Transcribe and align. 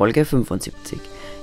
Folge 0.00 0.24
75. 0.24 0.98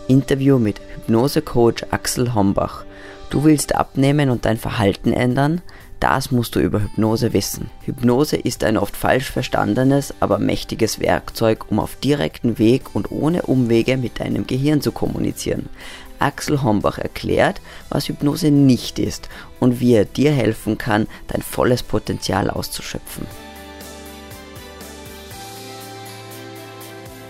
Interview 0.07 0.57
mit 0.57 0.81
Hypnosecoach 0.95 1.91
Axel 1.91 2.33
Hombach. 2.33 2.85
Du 3.29 3.43
willst 3.43 3.75
abnehmen 3.75 4.31
und 4.31 4.45
dein 4.45 4.57
Verhalten 4.57 5.13
ändern? 5.13 5.61
Das 5.99 6.31
musst 6.31 6.55
du 6.55 6.59
über 6.59 6.81
Hypnose 6.81 7.33
wissen. 7.33 7.69
Hypnose 7.85 8.35
ist 8.35 8.63
ein 8.63 8.77
oft 8.77 8.97
falsch 8.97 9.29
verstandenes, 9.29 10.11
aber 10.21 10.39
mächtiges 10.39 10.99
Werkzeug, 10.99 11.69
um 11.69 11.79
auf 11.79 11.97
direkten 11.97 12.57
Weg 12.57 12.95
und 12.95 13.11
ohne 13.11 13.43
Umwege 13.43 13.95
mit 13.95 14.19
deinem 14.19 14.47
Gehirn 14.47 14.81
zu 14.81 14.91
kommunizieren. 14.91 15.69
Axel 16.17 16.63
Hombach 16.63 16.97
erklärt, 16.97 17.61
was 17.89 18.09
Hypnose 18.09 18.49
nicht 18.49 18.97
ist 18.97 19.29
und 19.59 19.79
wie 19.81 19.93
er 19.93 20.05
dir 20.05 20.31
helfen 20.31 20.79
kann, 20.79 21.05
dein 21.27 21.43
volles 21.43 21.83
Potenzial 21.83 22.49
auszuschöpfen. 22.49 23.27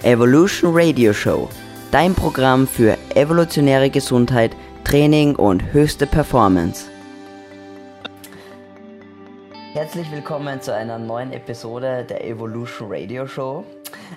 Evolution 0.07 0.71
Radio 0.73 1.11
Show, 1.11 1.49
dein 1.91 2.15
Programm 2.15 2.65
für 2.65 2.97
evolutionäre 3.13 3.89
Gesundheit, 3.89 4.55
Training 4.85 5.35
und 5.35 5.73
höchste 5.73 6.07
Performance. 6.07 6.89
Herzlich 9.73 10.09
willkommen 10.09 10.61
zu 10.61 10.73
einer 10.73 10.97
neuen 10.97 11.33
Episode 11.33 12.05
der 12.05 12.25
Evolution 12.25 12.87
Radio 12.89 13.27
Show. 13.27 13.65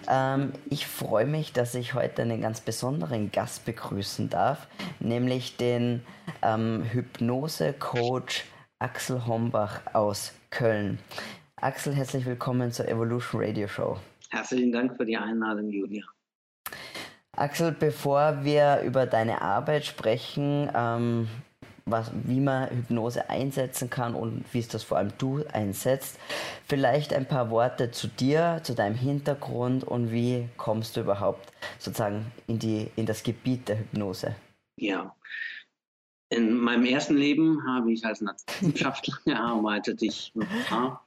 Ähm, 0.09 0.53
ich 0.69 0.87
freue 0.87 1.27
mich, 1.27 1.53
dass 1.53 1.75
ich 1.75 1.93
heute 1.93 2.23
einen 2.23 2.41
ganz 2.41 2.61
besonderen 2.61 3.33
Gast 3.33 3.65
begrüßen 3.65 4.31
darf, 4.31 4.69
nämlich 5.01 5.57
den 5.57 6.05
ähm, 6.43 6.85
Hypnose-Coach 6.93 8.45
Axel 8.79 9.27
Hombach 9.27 9.81
aus 9.93 10.35
Köln. 10.51 11.01
Axel, 11.57 11.97
herzlich 11.97 12.27
willkommen 12.27 12.71
zur 12.71 12.87
Evolution 12.87 13.43
Radio 13.43 13.67
Show. 13.67 13.97
Herzlichen 14.31 14.71
Dank 14.71 14.97
für 14.97 15.05
die 15.05 15.17
Einladung, 15.17 15.69
Julia. 15.71 16.05
Axel, 17.33 17.73
bevor 17.73 18.45
wir 18.45 18.81
über 18.85 19.07
deine 19.07 19.43
Arbeit 19.43 19.85
sprechen, 19.85 20.71
ähm, 20.75 21.29
was, 21.85 22.13
wie 22.25 22.39
man 22.39 22.71
Hypnose 22.71 23.29
einsetzen 23.29 23.91
kann 23.91 24.15
und 24.15 24.45
wie 24.53 24.61
es 24.61 24.69
das 24.69 24.85
vor 24.85 24.99
allem 24.99 25.13
du 25.19 25.45
einsetzt, 25.53 26.19
vielleicht 26.69 27.13
ein 27.13 27.27
paar 27.27 27.51
Worte 27.51 27.91
zu 27.91 28.07
dir, 28.07 28.61
zu 28.63 28.75
deinem 28.75 28.95
Hintergrund 28.95 29.83
und 29.83 30.13
wie 30.13 30.49
kommst 30.57 30.97
du 30.97 31.01
überhaupt 31.01 31.53
sozusagen 31.79 32.31
in, 32.47 32.59
die, 32.59 32.89
in 32.95 33.07
das 33.07 33.25
Gebiet 33.25 33.69
der 33.69 33.79
Hypnose? 33.79 34.37
Ja, 34.77 35.15
in 36.29 36.55
meinem 36.55 36.85
ersten 36.85 37.17
Leben 37.17 37.67
habe 37.67 37.93
ich 37.93 38.05
als 38.05 38.21
Naturwissenschaftler 38.21 39.17
gearbeitet. 39.25 40.01
Ich 40.03 40.33
war 40.71 41.05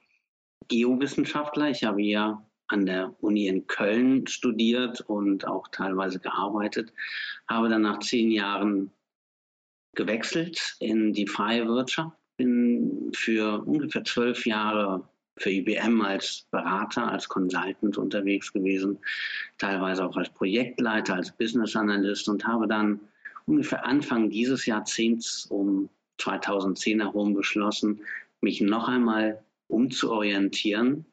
Geowissenschaftler. 0.67 1.70
Ich 1.70 1.86
habe 1.86 2.02
ja 2.02 2.44
an 2.67 2.86
der 2.86 3.14
Uni 3.22 3.47
in 3.47 3.67
Köln 3.67 4.28
studiert 4.28 5.02
und 5.02 5.45
auch 5.47 5.67
teilweise 5.69 6.19
gearbeitet, 6.19 6.94
habe 7.47 7.70
dann 7.70 7.81
nach 7.81 8.00
zehn 8.00 8.31
Jahren 8.31 8.92
gewechselt 9.95 10.75
in 10.80 11.14
die 11.14 11.28
freie 11.28 11.67
Wirtschaft, 11.67 12.17
bin 12.38 13.11
für 13.14 13.64
ungefähr 13.66 14.03
zwölf 14.03 14.45
Jahre 14.45 15.08
für 15.38 15.50
IBM 15.50 16.02
als 16.02 16.47
Berater, 16.52 17.11
als 17.11 17.28
Consultant 17.28 17.97
unterwegs 17.97 18.53
gewesen, 18.53 19.00
teilweise 19.58 20.05
auch 20.05 20.16
als 20.16 20.30
Projektleiter, 20.30 21.16
als 21.16 21.31
Business 21.31 21.75
Analyst 21.75 22.30
und 22.30 22.45
habe 22.45 22.67
dann 22.67 23.00
ungefähr 23.45 23.86
Anfang 23.86 24.30
dieses 24.30 24.66
Jahrzehnts 24.66 25.48
um 25.48 25.89
2010 26.20 27.02
herum 27.02 27.33
beschlossen, 27.33 28.02
mich 28.42 28.61
noch 28.61 28.88
einmal 28.88 29.44
umzuorientieren 29.67 31.05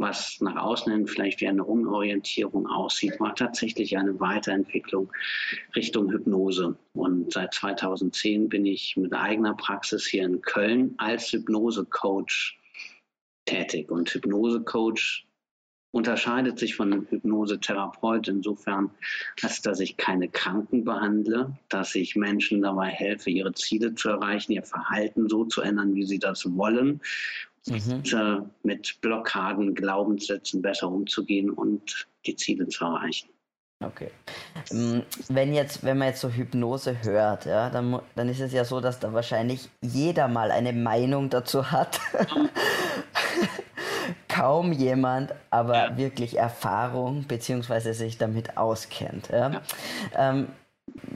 was 0.00 0.40
nach 0.40 0.56
außen 0.56 0.92
hin 0.92 1.06
vielleicht 1.06 1.40
wie 1.40 1.48
eine 1.48 1.64
Umorientierung 1.64 2.66
aussieht, 2.66 3.20
war 3.20 3.34
tatsächlich 3.34 3.96
eine 3.96 4.18
Weiterentwicklung 4.18 5.12
Richtung 5.76 6.10
Hypnose. 6.10 6.76
Und 6.94 7.32
seit 7.32 7.54
2010 7.54 8.48
bin 8.48 8.66
ich 8.66 8.96
mit 8.96 9.12
eigener 9.12 9.54
Praxis 9.54 10.06
hier 10.06 10.24
in 10.24 10.40
Köln 10.40 10.94
als 10.98 11.32
Hypnose-Coach 11.32 12.58
tätig. 13.44 13.90
Und 13.90 14.10
Hypnose-Coach 14.10 15.26
unterscheidet 15.92 16.58
sich 16.58 16.76
von 16.76 17.06
Hypnosetherapeut 17.10 18.28
insofern, 18.28 18.90
als 19.42 19.60
dass 19.60 19.80
ich 19.80 19.96
keine 19.96 20.28
Kranken 20.28 20.84
behandle, 20.84 21.58
dass 21.68 21.94
ich 21.96 22.14
Menschen 22.14 22.62
dabei 22.62 22.88
helfe, 22.88 23.30
ihre 23.30 23.52
Ziele 23.54 23.94
zu 23.96 24.08
erreichen, 24.08 24.52
ihr 24.52 24.62
Verhalten 24.62 25.28
so 25.28 25.44
zu 25.44 25.62
ändern, 25.62 25.94
wie 25.94 26.06
sie 26.06 26.20
das 26.20 26.56
wollen 26.56 27.00
mhm. 27.66 28.50
mit 28.62 29.00
Blockaden, 29.00 29.74
Glaubenssätzen 29.74 30.62
besser 30.62 30.88
umzugehen 30.88 31.50
und 31.50 32.06
die 32.26 32.36
Ziele 32.36 32.68
zu 32.68 32.84
erreichen. 32.84 33.28
Okay. 33.82 34.10
Ähm, 34.70 35.02
wenn 35.28 35.54
jetzt, 35.54 35.82
wenn 35.82 35.96
man 35.96 36.08
jetzt 36.08 36.20
so 36.20 36.28
Hypnose 36.28 37.02
hört, 37.02 37.46
ja, 37.46 37.70
dann, 37.70 38.00
dann 38.14 38.28
ist 38.28 38.40
es 38.40 38.52
ja 38.52 38.64
so, 38.64 38.80
dass 38.80 38.98
da 38.98 39.14
wahrscheinlich 39.14 39.70
jeder 39.80 40.28
mal 40.28 40.50
eine 40.50 40.74
Meinung 40.74 41.30
dazu 41.30 41.70
hat. 41.70 41.98
Kaum 44.28 44.72
jemand, 44.72 45.32
aber 45.48 45.74
ja. 45.74 45.96
wirklich 45.96 46.36
Erfahrung 46.36 47.24
bzw. 47.24 47.92
sich 47.92 48.18
damit 48.18 48.58
auskennt. 48.58 49.28
Ja? 49.28 49.50
ja. 49.50 49.62
Ähm, 50.14 50.48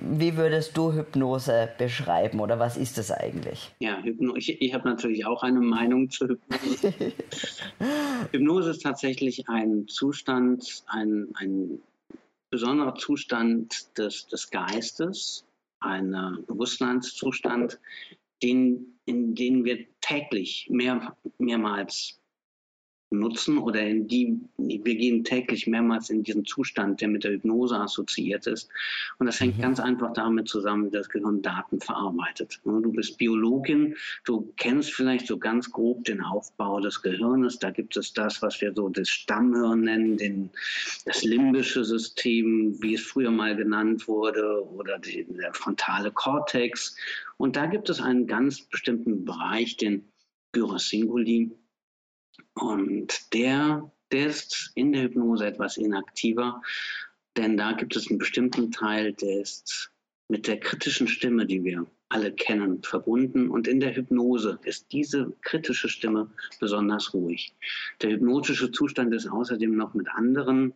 wie 0.01 0.37
würdest 0.37 0.77
du 0.77 0.93
Hypnose 0.93 1.71
beschreiben 1.79 2.41
oder 2.41 2.59
was 2.59 2.77
ist 2.77 2.99
das 2.99 3.11
eigentlich? 3.11 3.75
Ja, 3.81 4.03
Hypno 4.03 4.37
ich, 4.37 4.61
ich 4.61 4.75
habe 4.75 4.89
natürlich 4.89 5.27
auch 5.27 5.43
eine 5.43 5.61
Meinung 5.61 6.11
zu 6.11 6.29
Hypnose. 6.29 6.95
Hypnose 8.33 8.71
ist 8.71 8.83
tatsächlich 8.83 9.49
ein 9.49 9.87
Zustand, 9.89 10.85
ein, 10.87 11.29
ein 11.35 11.81
besonderer 12.51 12.95
Zustand 12.95 13.99
des, 13.99 14.27
des 14.27 14.51
Geistes, 14.51 15.45
ein 15.81 16.11
Bewusstseinszustand, 16.47 17.79
den, 18.43 18.99
in 19.07 19.35
den 19.35 19.65
wir 19.65 19.87
täglich 20.01 20.69
mehr, 20.71 21.17
mehrmals 21.39 22.21
nutzen 23.19 23.59
oder 23.59 23.81
in 23.81 24.09
die, 24.09 24.41
wir 24.59 24.95
gehen 24.97 25.23
täglich 25.25 25.67
mehrmals 25.67 26.11
in 26.11 26.23
diesen 26.23 26.45
Zustand, 26.45 27.01
der 27.01 27.09
mit 27.09 27.25
der 27.25 27.33
Hypnose 27.33 27.79
assoziiert 27.79 28.47
ist. 28.47 28.69
Und 29.19 29.27
das 29.27 29.41
hängt 29.41 29.59
mhm. 29.59 29.63
ganz 29.63 29.81
einfach 29.81 30.13
damit 30.13 30.49
zusammen, 30.49 30.91
dass 30.91 31.05
das 31.05 31.09
Gehirn 31.11 31.43
Daten 31.43 31.81
verarbeitet. 31.81 32.61
Du 32.65 32.93
bist 32.93 33.19
Biologin, 33.19 33.97
du 34.25 34.53
kennst 34.57 34.93
vielleicht 34.93 35.27
so 35.27 35.39
ganz 35.39 35.71
grob 35.71 36.05
den 36.05 36.23
Aufbau 36.23 36.81
des 36.81 37.03
Gehirnes. 37.03 37.59
Da 37.59 37.71
gibt 37.71 37.97
es 37.97 38.13
das, 38.13 38.41
was 38.43 38.61
wir 38.61 38.73
so 38.75 38.89
das 38.89 39.09
Stammhirn 39.09 39.83
nennen, 39.83 40.17
den, 40.17 40.51
das 41.05 41.23
limbische 41.25 41.85
System, 41.85 42.77
wie 42.81 42.95
es 42.95 43.03
früher 43.03 43.31
mal 43.31 43.55
genannt 43.55 44.09
wurde, 44.09 44.67
oder 44.75 44.99
die, 44.99 45.27
der 45.29 45.53
frontale 45.53 46.11
Kortex. 46.11 46.97
Und 47.37 47.57
da 47.57 47.67
gibt 47.67 47.91
es 47.91 48.01
einen 48.01 48.27
ganz 48.27 48.63
bestimmten 48.63 49.25
Bereich, 49.25 49.77
den 49.77 50.05
Gyrus 50.53 50.89
Singuli, 50.89 51.51
und 52.55 53.33
der, 53.33 53.91
der 54.13 54.27
ist 54.29 54.73
in 54.75 54.93
der 54.93 55.03
Hypnose 55.05 55.47
etwas 55.47 55.77
inaktiver, 55.77 56.63
denn 57.37 57.57
da 57.57 57.73
gibt 57.73 57.97
es 57.97 58.09
einen 58.09 58.19
bestimmten 58.19 58.71
Teil, 58.71 59.13
der 59.13 59.41
ist 59.41 59.91
mit 60.29 60.47
der 60.47 60.59
kritischen 60.59 61.09
Stimme, 61.09 61.47
die 61.47 61.65
wir 61.65 61.87
alle 62.09 62.33
kennen, 62.33 62.83
verbunden. 62.83 63.51
Und 63.51 63.67
in 63.67 63.81
der 63.81 63.95
Hypnose 63.95 64.59
ist 64.63 64.93
diese 64.93 65.33
kritische 65.43 65.89
Stimme 65.89 66.31
besonders 66.61 67.13
ruhig. 67.13 67.55
Der 68.01 68.11
hypnotische 68.11 68.71
Zustand 68.71 69.13
ist 69.13 69.27
außerdem 69.27 69.75
noch 69.77 69.95
mit 69.95 70.09
anderen 70.09 70.73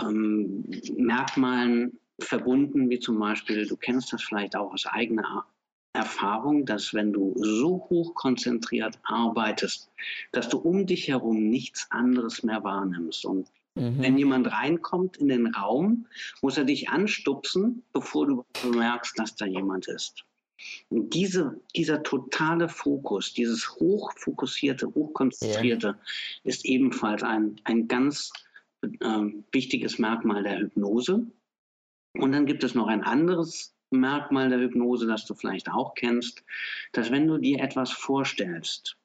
ähm, 0.00 0.64
Merkmalen 0.96 1.98
verbunden, 2.18 2.90
wie 2.90 2.98
zum 2.98 3.18
Beispiel, 3.18 3.66
du 3.66 3.76
kennst 3.76 4.12
das 4.12 4.22
vielleicht 4.22 4.56
auch 4.56 4.72
aus 4.72 4.86
eigener 4.86 5.46
Erfahrung, 5.92 6.64
dass 6.64 6.94
wenn 6.94 7.12
du 7.12 7.34
so 7.36 7.86
hoch 7.90 8.14
konzentriert 8.14 8.98
arbeitest, 9.02 9.90
dass 10.32 10.48
du 10.48 10.58
um 10.58 10.86
dich 10.86 11.08
herum 11.08 11.48
nichts 11.48 11.86
anderes 11.90 12.42
mehr 12.42 12.64
wahrnimmst. 12.64 13.24
Und 13.24 13.48
mhm. 13.74 13.98
wenn 13.98 14.16
jemand 14.16 14.50
reinkommt 14.50 15.18
in 15.18 15.28
den 15.28 15.46
Raum, 15.54 16.06
muss 16.40 16.56
er 16.56 16.64
dich 16.64 16.88
anstupsen, 16.88 17.82
bevor 17.92 18.26
du 18.26 18.44
bemerkst, 18.62 19.18
dass 19.18 19.36
da 19.36 19.46
jemand 19.46 19.86
ist. 19.88 20.24
Und 20.88 21.12
diese, 21.14 21.60
dieser 21.74 22.02
totale 22.02 22.68
Fokus, 22.68 23.34
dieses 23.34 23.68
hochfokussierte, 23.70 24.86
hochkonzentrierte, 24.94 25.88
yeah. 25.88 25.98
ist 26.44 26.64
ebenfalls 26.64 27.22
ein, 27.22 27.60
ein 27.64 27.88
ganz 27.88 28.32
äh, 28.82 29.26
wichtiges 29.50 29.98
Merkmal 29.98 30.44
der 30.44 30.60
Hypnose. 30.60 31.26
Und 32.14 32.32
dann 32.32 32.46
gibt 32.46 32.62
es 32.62 32.74
noch 32.74 32.86
ein 32.86 33.02
anderes 33.02 33.74
Merkmal 34.00 34.48
der 34.48 34.60
Hypnose, 34.60 35.06
das 35.06 35.24
du 35.26 35.34
vielleicht 35.34 35.70
auch 35.70 35.94
kennst, 35.94 36.44
dass 36.92 37.10
wenn 37.10 37.26
du 37.26 37.38
dir 37.38 37.60
etwas 37.60 37.90
vorstellst, 37.90 38.96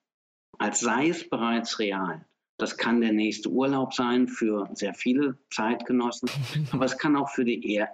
als 0.57 0.79
sei 0.79 1.09
es 1.09 1.29
bereits 1.29 1.79
real, 1.79 2.25
das 2.57 2.77
kann 2.77 3.01
der 3.01 3.13
nächste 3.13 3.49
Urlaub 3.49 3.93
sein 3.93 4.27
für 4.27 4.69
sehr 4.73 4.93
viele 4.93 5.37
Zeitgenossen, 5.51 6.29
aber 6.71 6.85
es 6.85 6.97
kann 6.97 7.15
auch 7.15 7.29
für 7.29 7.45
die 7.45 7.73
eher 7.73 7.89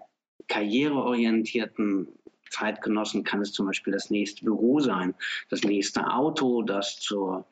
karriereorientierten 0.48 2.08
Zeitgenossen 2.54 3.24
kann 3.24 3.42
es 3.42 3.52
zum 3.52 3.66
Beispiel 3.66 3.94
das 3.94 4.12
nächste 4.12 4.46
Büro 4.46 4.80
sein, 4.80 5.16
das 5.50 5.64
nächste 5.64 6.08
Auto, 6.08 6.62
das 6.62 7.00
zur 7.00 7.48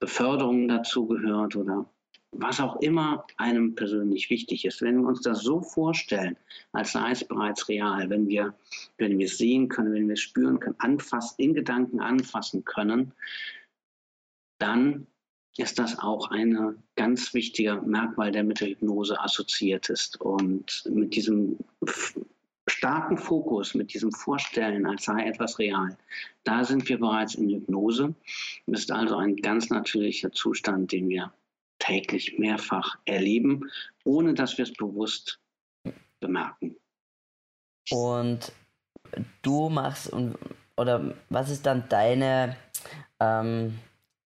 Beförderung 0.00 0.66
dazugehört 0.66 1.54
oder 1.54 1.88
was 2.32 2.60
auch 2.60 2.76
immer 2.80 3.26
einem 3.36 3.74
persönlich 3.74 4.30
wichtig 4.30 4.64
ist. 4.64 4.82
Wenn 4.82 5.02
wir 5.02 5.08
uns 5.08 5.20
das 5.22 5.42
so 5.42 5.60
vorstellen, 5.62 6.36
als 6.72 6.92
sei 6.92 7.10
es 7.10 7.24
bereits 7.24 7.68
real, 7.68 8.08
wenn 8.08 8.28
wir, 8.28 8.54
wenn 8.98 9.18
wir 9.18 9.26
es 9.26 9.38
sehen 9.38 9.68
können, 9.68 9.92
wenn 9.92 10.06
wir 10.06 10.14
es 10.14 10.20
spüren 10.20 10.60
können, 10.60 10.76
anfassen, 10.78 11.34
in 11.38 11.54
Gedanken 11.54 12.00
anfassen 12.00 12.64
können, 12.64 13.12
dann 14.58 15.06
ist 15.56 15.78
das 15.78 15.98
auch 15.98 16.30
ein 16.30 16.82
ganz 16.94 17.34
wichtiger 17.34 17.82
Merkmal, 17.82 18.30
der 18.30 18.44
mit 18.44 18.60
der 18.60 18.68
Hypnose 18.68 19.20
assoziiert 19.20 19.90
ist. 19.90 20.20
Und 20.20 20.84
mit 20.88 21.16
diesem 21.16 21.58
starken 22.68 23.18
Fokus, 23.18 23.74
mit 23.74 23.92
diesem 23.92 24.12
Vorstellen, 24.12 24.86
als 24.86 25.04
sei 25.04 25.24
etwas 25.24 25.58
real, 25.58 25.96
da 26.44 26.64
sind 26.64 26.88
wir 26.88 26.98
bereits 26.98 27.34
in 27.34 27.50
Hypnose. 27.50 28.14
Das 28.66 28.80
ist 28.80 28.92
also 28.92 29.16
ein 29.16 29.36
ganz 29.36 29.70
natürlicher 29.70 30.30
Zustand, 30.30 30.92
den 30.92 31.08
wir 31.08 31.32
täglich 31.80 32.38
mehrfach 32.38 32.96
erleben, 33.04 33.68
ohne 34.04 34.34
dass 34.34 34.56
wir 34.56 34.62
es 34.62 34.72
bewusst 34.72 35.40
bemerken. 36.20 36.76
Und 37.90 38.52
du 39.42 39.68
machst, 39.68 40.12
oder 40.76 41.14
was 41.28 41.50
ist 41.50 41.66
dann 41.66 41.88
deine, 41.88 42.56
ähm, 43.18 43.78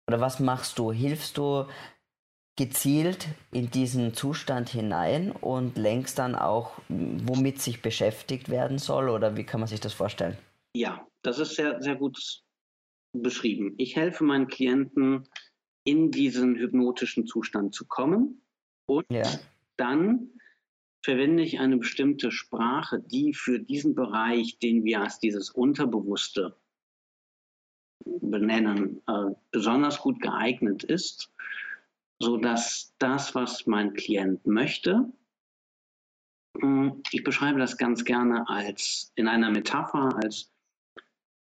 oder 0.06 0.20
was 0.20 0.40
machst 0.40 0.78
du? 0.78 0.90
Hilfst 0.92 1.36
du 1.36 1.66
gezielt 2.56 3.28
in 3.50 3.70
diesen 3.70 4.14
Zustand 4.14 4.68
hinein 4.70 5.32
und 5.32 5.76
lenkst 5.76 6.18
dann 6.18 6.34
auch, 6.34 6.78
womit 6.88 7.60
sich 7.60 7.82
beschäftigt 7.82 8.48
werden 8.48 8.78
soll? 8.78 9.08
Oder 9.08 9.36
wie 9.36 9.44
kann 9.44 9.60
man 9.60 9.68
sich 9.68 9.80
das 9.80 9.92
vorstellen? 9.92 10.38
Ja, 10.74 11.06
das 11.22 11.38
ist 11.38 11.56
sehr, 11.56 11.80
sehr 11.82 11.96
gut 11.96 12.42
beschrieben. 13.12 13.74
Ich 13.78 13.96
helfe 13.96 14.24
meinen 14.24 14.48
Klienten 14.48 15.28
in 15.84 16.10
diesen 16.10 16.56
hypnotischen 16.56 17.26
Zustand 17.26 17.74
zu 17.74 17.86
kommen. 17.86 18.42
Und 18.86 19.06
ja. 19.10 19.22
dann 19.76 20.30
verwende 21.02 21.42
ich 21.42 21.58
eine 21.58 21.78
bestimmte 21.78 22.30
Sprache, 22.30 23.00
die 23.00 23.34
für 23.34 23.58
diesen 23.58 23.94
Bereich, 23.94 24.58
den 24.58 24.84
wir 24.84 25.00
als 25.00 25.18
dieses 25.18 25.50
Unterbewusste 25.50 26.56
benennen, 28.04 29.02
äh, 29.06 29.30
besonders 29.50 29.98
gut 29.98 30.20
geeignet 30.20 30.84
ist, 30.84 31.32
sodass 32.20 32.94
das, 32.98 33.34
was 33.34 33.66
mein 33.66 33.94
Klient 33.94 34.46
möchte, 34.46 35.12
hm, 36.60 37.02
ich 37.10 37.24
beschreibe 37.24 37.58
das 37.58 37.76
ganz 37.76 38.04
gerne 38.04 38.48
als 38.48 39.12
in 39.14 39.28
einer 39.28 39.50
Metapher 39.50 40.16
als 40.22 40.51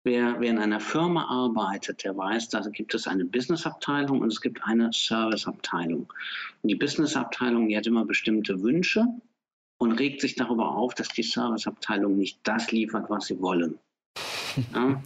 Wer, 0.03 0.41
wer 0.41 0.51
in 0.51 0.59
einer 0.59 0.81
Firma 0.81 1.27
arbeitet, 1.27 2.05
der 2.05 2.17
weiß, 2.17 2.49
da 2.49 2.61
gibt 2.61 2.95
es 2.95 3.07
eine 3.07 3.27
Businessabteilung 3.27 4.21
und 4.21 4.33
es 4.33 4.41
gibt 4.41 4.65
eine 4.65 4.91
Serviceabteilung. 4.93 6.11
Und 6.63 6.69
die 6.69 6.75
Businessabteilung, 6.75 7.69
die 7.69 7.77
hat 7.77 7.87
immer 7.87 8.07
bestimmte 8.07 8.63
Wünsche 8.63 9.05
und 9.79 9.93
regt 9.93 10.23
sich 10.23 10.37
darüber 10.37 10.71
auf, 10.75 10.95
dass 10.95 11.09
die 11.09 11.23
Serviceabteilung 11.23 12.17
nicht 12.17 12.41
das 12.45 12.73
liefert, 12.73 13.11
was 13.11 13.27
sie 13.27 13.41
wollen. 13.41 13.79
Ja? 14.75 15.01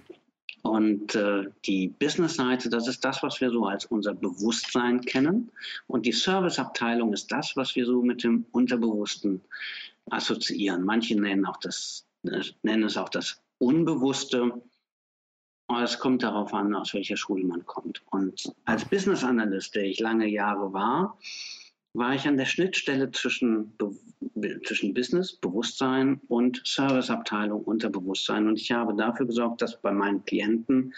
Und 0.65 1.15
äh, 1.15 1.45
die 1.67 1.89
Business-Seite, 1.89 2.71
das 2.71 2.89
ist 2.89 3.05
das, 3.05 3.23
was 3.23 3.39
wir 3.43 3.51
so 3.51 3.67
als 3.67 3.85
unser 3.85 4.15
Bewusstsein 4.15 5.03
kennen. 5.03 5.51
Und 5.87 6.07
die 6.07 6.13
Serviceabteilung 6.13 7.13
ist 7.13 7.31
das, 7.31 7.55
was 7.55 7.77
wir 7.77 7.85
so 7.85 8.01
mit 8.01 8.25
dem 8.25 8.47
Unterbewussten 8.51 9.43
assoziieren. 10.09 10.83
Manche 10.83 11.21
nennen, 11.21 11.45
auch 11.45 11.59
das, 11.59 12.07
nennen 12.63 12.85
es 12.85 12.97
auch 12.97 13.11
das 13.11 13.43
Unbewusste. 13.59 14.63
Es 15.83 15.99
kommt 15.99 16.23
darauf 16.23 16.53
an, 16.53 16.75
aus 16.75 16.95
welcher 16.95 17.17
Schule 17.17 17.45
man 17.45 17.65
kommt. 17.65 18.03
Und 18.11 18.53
als 18.65 18.85
Business 18.85 19.25
Analyst, 19.25 19.75
der 19.75 19.85
ich 19.85 19.99
lange 19.99 20.29
Jahre 20.29 20.73
war, 20.73 21.19
war 21.95 22.15
ich 22.15 22.27
an 22.27 22.37
der 22.37 22.45
Schnittstelle 22.45 23.11
zwischen, 23.13 23.73
zwischen 24.67 24.95
Business, 24.95 25.33
Bewusstsein 25.33 26.21
und 26.29 26.61
Serviceabteilung, 26.65 27.63
Unterbewusstsein. 27.63 28.49
Und 28.49 28.57
ich 28.57 28.73
habe 28.73 28.95
dafür 28.95 29.27
gesorgt, 29.27 29.63
dass 29.63 29.81
bei 29.81 29.93
meinen 29.93 30.25
Klienten 30.25 30.93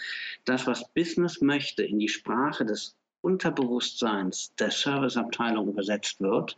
das, 0.45 0.67
was 0.67 0.91
Business 0.93 1.39
möchte, 1.39 1.83
in 1.83 1.99
die 1.99 2.09
Sprache 2.09 2.65
des 2.65 2.95
Unterbewusstseins 3.21 4.53
der 4.55 4.71
Serviceabteilung 4.71 5.69
übersetzt 5.69 6.19
wird. 6.19 6.57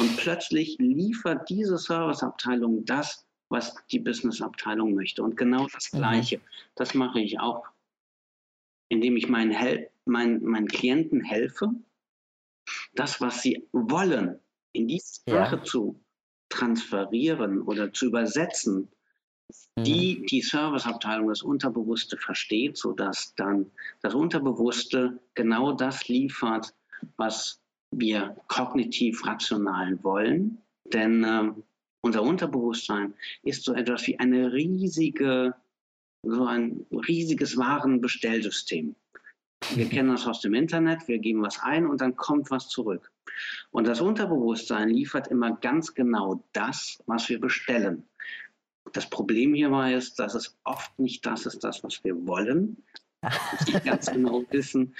Und 0.00 0.16
plötzlich 0.18 0.76
liefert 0.78 1.48
diese 1.48 1.78
Serviceabteilung 1.78 2.84
das, 2.84 3.23
was 3.48 3.74
die 3.90 3.98
Business-Abteilung 3.98 4.94
möchte. 4.94 5.22
Und 5.22 5.36
genau 5.36 5.66
das 5.72 5.92
mhm. 5.92 5.98
Gleiche, 5.98 6.38
mhm. 6.38 6.42
das 6.74 6.94
mache 6.94 7.20
ich 7.20 7.40
auch, 7.40 7.66
indem 8.88 9.16
ich 9.16 9.28
meinen, 9.28 9.50
Hel 9.50 9.90
meinen, 10.04 10.44
meinen 10.44 10.68
Klienten 10.68 11.22
helfe, 11.22 11.70
das, 12.94 13.20
was 13.20 13.42
sie 13.42 13.66
wollen, 13.72 14.38
in 14.72 14.88
die 14.88 15.00
Sprache 15.00 15.56
ja. 15.56 15.64
zu 15.64 16.00
transferieren 16.48 17.62
oder 17.62 17.92
zu 17.92 18.06
übersetzen, 18.06 18.88
mhm. 19.76 19.84
die 19.84 20.26
die 20.26 20.42
Serviceabteilung, 20.42 21.28
das 21.28 21.42
Unterbewusste 21.42 22.16
versteht, 22.16 22.76
sodass 22.76 23.34
dann 23.34 23.70
das 24.02 24.14
Unterbewusste 24.14 25.20
genau 25.34 25.72
das 25.72 26.08
liefert, 26.08 26.74
was 27.16 27.60
wir 27.90 28.36
kognitiv 28.48 29.26
rational 29.26 30.02
wollen. 30.02 30.58
Denn 30.84 31.24
äh, 31.24 31.52
unser 32.04 32.22
Unterbewusstsein 32.22 33.14
ist 33.42 33.64
so 33.64 33.72
etwas 33.72 34.06
wie 34.06 34.18
eine 34.18 34.52
riesige, 34.52 35.54
so 36.22 36.44
ein 36.44 36.84
riesiges 36.90 37.56
Warenbestellsystem. 37.56 38.94
Wir 39.74 39.88
kennen 39.88 40.10
das 40.10 40.26
aus 40.26 40.42
dem 40.42 40.52
Internet, 40.52 41.08
wir 41.08 41.18
geben 41.18 41.40
was 41.40 41.58
ein 41.62 41.86
und 41.86 42.02
dann 42.02 42.14
kommt 42.14 42.50
was 42.50 42.68
zurück. 42.68 43.10
Und 43.70 43.86
das 43.86 44.02
Unterbewusstsein 44.02 44.90
liefert 44.90 45.28
immer 45.28 45.56
ganz 45.56 45.94
genau 45.94 46.44
das, 46.52 47.02
was 47.06 47.30
wir 47.30 47.40
bestellen. 47.40 48.06
Das 48.92 49.08
Problem 49.08 49.54
hierbei 49.54 49.94
ist, 49.94 50.18
dass 50.18 50.34
es 50.34 50.58
oft 50.64 50.98
nicht 50.98 51.24
das 51.24 51.46
ist, 51.46 51.64
das, 51.64 51.82
was 51.82 52.04
wir 52.04 52.26
wollen. 52.26 52.84
Wir 53.22 53.30
nicht 53.66 53.84
ganz 53.84 54.12
genau 54.12 54.44
wissen, 54.50 54.94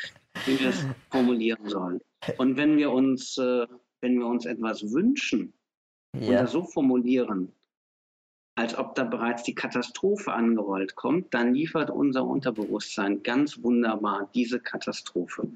wie 0.47 0.59
wir 0.59 0.71
es 0.71 0.87
formulieren 1.11 1.69
sollen. 1.69 2.01
Und 2.39 2.57
wenn 2.57 2.79
wir 2.79 2.91
uns, 2.91 3.37
äh, 3.37 3.67
wenn 4.01 4.19
wir 4.19 4.27
uns 4.27 4.47
etwas 4.47 4.91
wünschen, 4.91 5.53
ja. 6.21 6.29
und 6.29 6.35
das 6.35 6.53
so 6.53 6.65
formulieren, 6.65 7.53
als 8.57 8.77
ob 8.77 8.95
da 8.95 9.05
bereits 9.05 9.43
die 9.43 9.55
Katastrophe 9.55 10.33
angerollt 10.33 10.95
kommt, 10.95 11.35
dann 11.35 11.55
liefert 11.55 11.91
unser 11.91 12.25
Unterbewusstsein 12.25 13.23
ganz 13.23 13.63
wunderbar 13.63 14.31
diese 14.35 14.61
Katastrophe. 14.61 15.49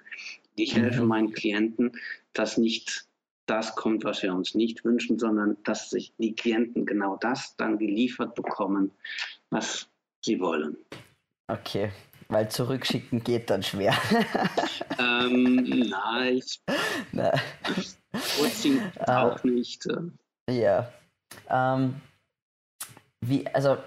Ich 0.57 0.75
helfe 0.75 1.05
meinen 1.05 1.33
Klienten, 1.33 1.93
dass 2.33 2.59
nicht 2.59 3.07
das 3.47 3.77
kommt, 3.77 4.05
was 4.05 4.23
wir 4.23 4.35
uns 4.35 4.55
nicht 4.55 4.85
wünschen, 4.85 5.19
sondern 5.19 5.57
dass 5.65 5.91
sich 5.91 6.13
die 6.19 6.35
Klienten 6.35 6.87
genau 6.87 7.17
das 7.17 7.57
dann 7.57 7.79
geliefert 7.79 8.35
bekommen, 8.35 8.91
was 9.51 9.89
sie 10.25 10.41
wollen. 10.41 10.77
Okay, 11.47 11.93
weil 12.29 12.51
zurückschicken 12.51 13.23
geht 13.23 13.49
dann 13.49 13.63
schwer. 13.63 13.95
ähm, 14.99 15.65
nein, 15.89 16.37
ich, 16.37 16.61
Na. 17.13 17.33
auch 19.07 19.45
nicht. 19.45 19.87
Ja. 20.49 20.91
Ähm, 21.51 22.01
wie, 23.21 23.47
also 23.49 23.79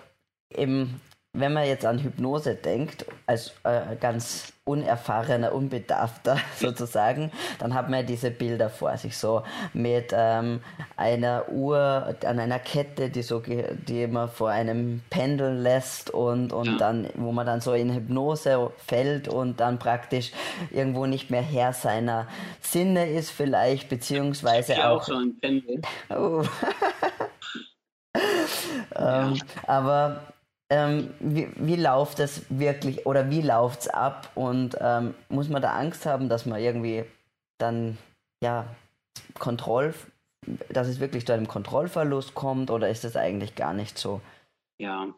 eben, 0.50 1.02
wenn 1.34 1.54
man 1.54 1.66
jetzt 1.66 1.86
an 1.86 2.00
Hypnose 2.00 2.56
denkt, 2.56 3.06
als 3.26 3.54
äh, 3.64 3.96
ganz 4.00 4.52
unerfahrener, 4.66 5.54
unbedarfter 5.54 6.38
sozusagen, 6.58 7.32
dann 7.60 7.74
hat 7.74 7.90
man 7.90 8.02
ja 8.02 8.06
diese 8.06 8.32
Bilder 8.32 8.70
vor 8.70 8.98
sich, 8.98 9.18
so 9.18 9.44
mit 9.74 10.12
ähm, 10.14 10.60
einer 10.98 11.50
Uhr 11.50 12.16
an 12.26 12.40
einer 12.40 12.60
Kette, 12.60 13.10
die 13.10 13.22
so 13.22 13.42
die 13.42 14.08
man 14.08 14.30
vor 14.30 14.50
einem 14.50 15.02
pendeln 15.10 15.62
lässt 15.62 16.10
und, 16.10 16.52
und 16.52 16.80
dann, 16.80 17.08
wo 17.16 17.32
man 17.32 17.46
dann 17.46 17.62
so 17.62 17.74
in 17.74 17.94
Hypnose 17.94 18.72
fällt 18.86 19.30
und 19.30 19.62
dann 19.62 19.80
praktisch 19.80 20.32
irgendwo 20.70 21.06
nicht 21.06 21.32
mehr 21.32 21.42
Herr 21.42 21.72
seiner 21.72 22.28
Sinne 22.60 23.10
ist, 23.10 23.32
vielleicht, 23.32 23.88
beziehungsweise 23.88 24.74
ja, 24.74 24.90
auch. 24.90 25.02
auch 25.02 25.04
so 25.04 25.16
ein 25.16 25.40
Pendel. 25.40 25.82
Oh. 26.10 26.44
ähm, 28.96 29.40
aber 29.66 30.22
ähm, 30.72 31.14
wie, 31.20 31.50
wie 31.58 31.76
läuft 31.76 32.20
das 32.20 32.44
wirklich 32.50 33.06
oder 33.06 33.30
wie 33.30 33.42
läuft 33.42 33.82
es 33.82 33.88
ab 33.90 34.32
und 34.36 34.78
ähm, 34.80 35.14
muss 35.28 35.50
man 35.50 35.62
da 35.62 35.74
Angst 35.74 36.06
haben, 36.06 36.30
dass 36.30 36.46
man 36.46 36.62
irgendwie 36.62 37.04
dann 37.58 37.98
ja 38.42 38.66
Kontroll, 39.38 39.94
dass 40.70 40.88
es 40.88 41.02
wirklich 41.02 41.28
zu 41.28 41.34
einem 41.34 41.50
Kontrollverlust 41.50 42.36
kommt 42.36 42.72
oder 42.72 42.90
ist 42.90 43.04
das 43.04 43.18
eigentlich 43.18 43.56
gar 43.56 43.74
nicht 43.74 43.98
so? 43.98 44.22
Ja, 44.80 45.14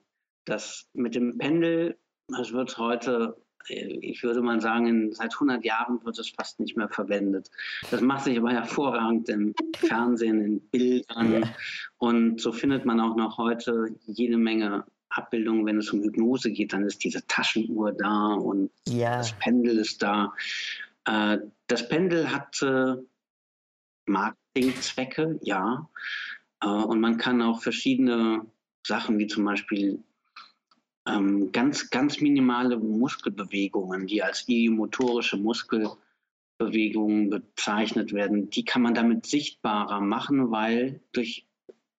das 0.46 0.90
mit 0.94 1.14
dem 1.14 1.38
Pendel, 1.38 2.00
das 2.28 2.52
wird 2.52 2.76
heute 2.80 3.38
ich 3.70 4.24
würde 4.24 4.42
mal 4.42 4.60
sagen, 4.60 5.14
seit 5.14 5.34
100 5.36 5.64
Jahren 5.64 6.04
wird 6.04 6.20
es 6.20 6.30
fast 6.30 6.60
nicht 6.60 6.76
mehr 6.76 6.90
verwendet. 6.90 7.50
Das 7.92 8.02
macht 8.02 8.26
sich 8.26 8.38
aber 8.38 8.52
hervorragend 8.52 9.30
im 9.30 9.56
Fernsehen, 9.78 10.42
in 10.42 10.60
Bildern. 10.70 11.50
Und 11.98 12.42
so 12.42 12.52
findet 12.52 12.84
man 12.84 13.00
auch 13.00 13.16
noch 13.16 13.38
heute 13.38 13.96
jede 14.06 14.36
Menge 14.36 14.84
Abbildungen, 15.16 15.66
wenn 15.66 15.78
es 15.78 15.92
um 15.92 16.02
Hypnose 16.02 16.52
geht, 16.52 16.74
dann 16.74 16.86
ist 16.86 17.04
diese 17.04 17.26
Taschenuhr 17.28 17.92
da 17.94 18.34
und 18.34 18.72
ja. 18.88 19.18
das 19.18 19.34
Pendel 19.34 19.78
ist 19.78 20.02
da. 20.02 20.34
Äh, 21.06 21.38
das 21.68 21.88
Pendel 21.88 22.32
hat 22.32 22.64
Marketingzwecke, 24.06 25.40
ja. 25.44 25.90
Äh, 26.62 26.68
und 26.68 27.00
man 27.00 27.18
kann 27.18 27.42
auch 27.42 27.62
verschiedene 27.62 28.46
Sachen 28.86 29.18
wie 29.20 29.28
zum 29.28 29.46
Beispiel 29.46 30.04
ähm, 31.08 31.52
ganz, 31.52 31.90
ganz 31.90 32.22
minimale 32.22 32.78
Muskelbewegungen, 32.78 34.08
die 34.08 34.24
als 34.24 34.48
idiomotorische 34.48 35.38
Muskelbewegungen 35.38 37.30
bezeichnet 37.30 38.14
werden, 38.14 38.50
die 38.50 38.64
kann 38.64 38.82
man 38.82 38.94
damit 38.94 39.26
sichtbarer 39.26 40.00
machen, 40.02 40.52
weil 40.52 41.02
durch 41.12 41.46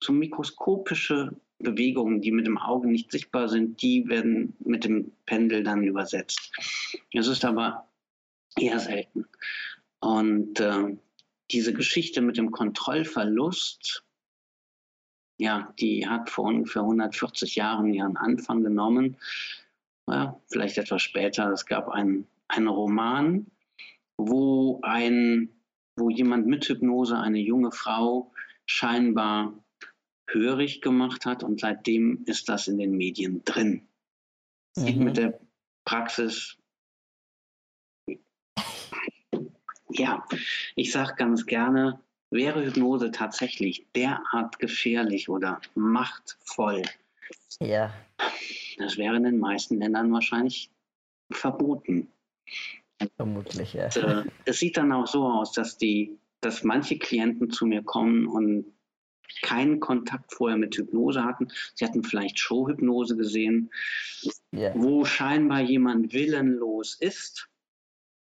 so 0.03 0.13
mikroskopische 0.13 1.37
Bewegungen, 1.65 2.21
die 2.21 2.31
mit 2.31 2.47
dem 2.47 2.59
Auge 2.59 2.89
nicht 2.89 3.11
sichtbar 3.11 3.49
sind, 3.49 3.83
die 3.83 4.09
werden 4.09 4.55
mit 4.61 4.85
dem 4.85 5.13
Pendel 5.27 5.65
dann 5.65 5.83
übersetzt. 5.83 6.53
Das 7.13 7.27
ist 7.27 7.45
aber 7.45 7.89
eher 8.57 8.79
selten. 8.79 9.27
Und 10.01 10.61
äh, 10.61 10.97
diese 11.51 11.73
Geschichte 11.73 12.21
mit 12.21 12.37
dem 12.37 12.51
Kontrollverlust, 12.51 14.05
ja, 15.39 15.73
die 15.81 16.07
hat 16.07 16.31
vor 16.31 16.45
ungefähr 16.45 16.83
140 16.83 17.57
Jahren 17.57 17.93
ihren 17.93 18.17
Anfang 18.17 18.63
genommen. 18.63 19.17
Ja, 20.09 20.41
vielleicht 20.49 20.79
etwas 20.79 21.03
später. 21.03 21.51
Es 21.51 21.67
gab 21.67 21.89
einen, 21.89 22.27
einen 22.49 22.69
Roman, 22.69 23.47
wo 24.17 24.81
ein, 24.83 25.49
wo 25.97 26.11
jemand 26.11 26.47
mit 26.47 26.65
Hypnose 26.67 27.19
eine 27.19 27.41
junge 27.41 27.73
Frau 27.73 28.33
scheinbar 28.67 29.64
hörig 30.27 30.81
gemacht 30.81 31.27
hat 31.27 31.43
und 31.43 31.61
seitdem 31.61 32.25
ist 32.27 32.49
das 32.49 32.69
in 32.69 32.79
den 32.79 32.97
Medien 32.97 33.45
drin. 33.45 33.87
Sieht 34.77 34.97
mhm. 34.97 35.05
mit 35.05 35.17
der 35.17 35.39
Praxis 35.85 36.59
ja, 39.99 40.27
ich 40.75 40.93
sage 40.93 41.15
ganz 41.17 41.47
gerne, 41.47 42.01
wäre 42.31 42.65
Hypnose 42.65 43.11
tatsächlich 43.11 43.87
derart 43.95 44.59
gefährlich 44.59 45.29
oder 45.29 45.61
machtvoll, 45.75 46.83
ja. 47.61 47.93
das 48.79 48.97
wäre 48.97 49.17
in 49.17 49.25
den 49.25 49.39
meisten 49.39 49.79
Ländern 49.79 50.13
wahrscheinlich 50.13 50.71
verboten. 51.31 52.09
Vermutlich, 53.17 53.75
ja. 53.75 53.87
Und, 53.87 53.97
äh, 53.97 54.25
es 54.45 54.59
sieht 54.59 54.77
dann 54.77 54.93
auch 54.93 55.07
so 55.07 55.27
aus, 55.27 55.53
dass 55.53 55.79
die, 55.79 56.19
dass 56.41 56.65
manche 56.65 56.99
Klienten 56.99 57.51
zu 57.51 57.67
mir 57.67 57.83
kommen 57.83 58.27
und 58.27 58.67
keinen 59.43 59.81
Kontakt 59.81 60.33
vorher 60.33 60.57
mit 60.57 60.77
Hypnose 60.77 61.25
hatten. 61.25 61.49
Sie 61.75 61.85
hatten 61.85 62.03
vielleicht 62.03 62.39
Showhypnose 62.39 63.17
gesehen, 63.17 63.71
yeah. 64.53 64.73
wo 64.75 65.05
scheinbar 65.05 65.61
jemand 65.61 66.13
willenlos 66.13 66.95
ist. 66.95 67.49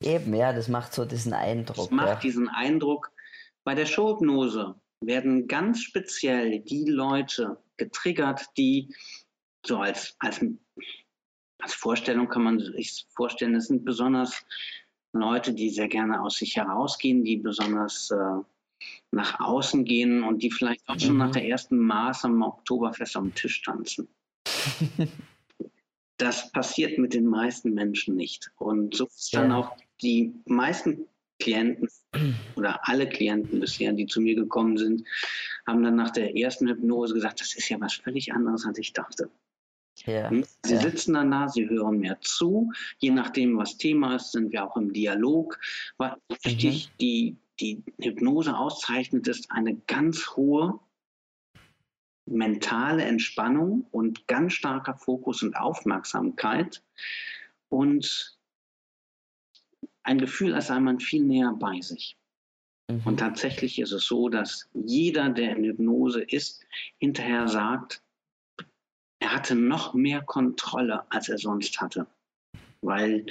Eben, 0.03 0.35
ja, 0.35 0.53
das 0.53 0.69
macht 0.69 0.93
so 0.93 1.05
diesen 1.05 1.33
Eindruck. 1.33 1.77
Das 1.77 1.91
macht 1.91 2.09
ja. 2.09 2.21
diesen 2.21 2.49
Eindruck. 2.49 3.13
Bei 3.65 3.75
der 3.75 3.87
Showhypnose 3.87 4.75
werden 5.01 5.49
ganz 5.49 5.81
speziell 5.81 6.61
die 6.61 6.85
Leute 6.85 7.59
getriggert, 7.77 8.47
die 8.57 8.95
so 9.65 9.79
als, 9.79 10.17
als, 10.19 10.45
als 11.59 11.75
Vorstellung 11.75 12.29
kann 12.29 12.45
man 12.45 12.61
sich 12.61 13.07
vorstellen, 13.15 13.55
das 13.55 13.67
sind 13.67 13.85
besonders 13.85 14.45
Leute, 15.13 15.53
die 15.53 15.71
sehr 15.71 15.89
gerne 15.89 16.23
aus 16.23 16.37
sich 16.37 16.57
herausgehen, 16.57 17.25
die 17.25 17.39
besonders 17.39 18.11
äh, 18.11 18.43
nach 19.11 19.41
außen 19.41 19.85
gehen 19.85 20.23
und 20.23 20.43
die 20.43 20.51
vielleicht 20.51 20.89
auch 20.89 20.99
schon 20.99 21.13
mhm. 21.13 21.19
nach 21.19 21.33
der 21.33 21.47
ersten 21.47 21.79
Maß 21.79 22.25
am 22.25 22.43
Oktoberfest 22.43 23.17
am 23.17 23.35
Tisch 23.35 23.63
tanzen. 23.63 24.09
das 26.19 26.51
passiert 26.53 26.99
mit 26.99 27.15
den 27.15 27.27
meisten 27.27 27.75
Menschen 27.75 28.17
nicht. 28.17 28.51
Und 28.57 28.95
so 28.95 29.07
ist 29.07 29.33
ja. 29.33 29.43
dann 29.43 29.53
auch 29.53 29.77
die 30.03 30.35
meisten 30.45 31.07
Klienten 31.39 31.89
oder 32.57 32.89
alle 32.89 33.09
Klienten 33.09 33.61
bisher, 33.61 33.93
die 33.93 34.07
zu 34.07 34.21
mir 34.21 34.35
gekommen 34.35 34.79
sind, 34.79 35.05
haben 35.67 35.83
dann 35.83 35.97
nach 35.97 36.11
der 36.11 36.37
ersten 36.37 36.69
Hypnose 36.69 37.15
gesagt, 37.15 37.41
das 37.41 37.55
ist 37.55 37.69
ja 37.69 37.81
was 37.81 37.95
völlig 37.95 38.33
anderes, 38.33 38.67
als 38.67 38.79
ich 38.79 38.93
dachte. 38.93 39.31
Ja, 40.05 40.31
sie 40.31 40.75
ja. 40.75 40.81
sitzen 40.81 41.15
dann 41.15 41.31
da, 41.31 41.49
sie 41.49 41.69
hören 41.69 41.99
mehr 41.99 42.21
zu. 42.21 42.73
Je 42.99 43.11
nachdem, 43.11 43.57
was 43.57 43.79
Thema 43.79 44.17
ist, 44.17 44.33
sind 44.33 44.53
wir 44.53 44.65
auch 44.65 44.77
im 44.77 44.93
Dialog. 44.93 45.59
Was 45.97 46.13
wichtig 46.29 46.89
mhm. 46.89 46.97
die, 47.01 47.37
die 47.61 47.83
Hypnose 48.01 48.57
auszeichnet, 48.57 49.27
ist 49.27 49.51
eine 49.51 49.77
ganz 49.87 50.37
hohe 50.37 50.79
mentale 52.27 53.05
Entspannung 53.05 53.87
und 53.91 54.27
ganz 54.27 54.53
starker 54.55 54.95
Fokus 54.95 55.43
und 55.43 55.57
Aufmerksamkeit 55.57 56.83
und 57.69 58.37
ein 60.03 60.19
Gefühl, 60.19 60.55
als 60.55 60.69
sei 60.69 60.81
man 60.81 61.01
viel 61.01 61.25
näher 61.25 61.53
bei 61.59 61.81
sich. 61.81 62.17
Mhm. 62.91 63.03
Und 63.05 63.19
tatsächlich 63.19 63.79
ist 63.79 63.93
es 63.93 64.05
so, 64.05 64.29
dass 64.29 64.69
jeder, 64.75 65.31
der 65.31 65.57
in 65.57 65.65
Hypnose 65.65 66.23
ist, 66.23 66.65
hinterher 66.99 67.49
sagt, 67.49 68.03
er 69.27 69.33
hatte 69.33 69.57
noch 69.57 69.93
mehr 69.93 70.23
Kontrolle, 70.23 71.03
als 71.11 71.29
er 71.29 71.39
sonst 71.39 71.81
hatte. 71.81 72.07
Weil 72.81 73.27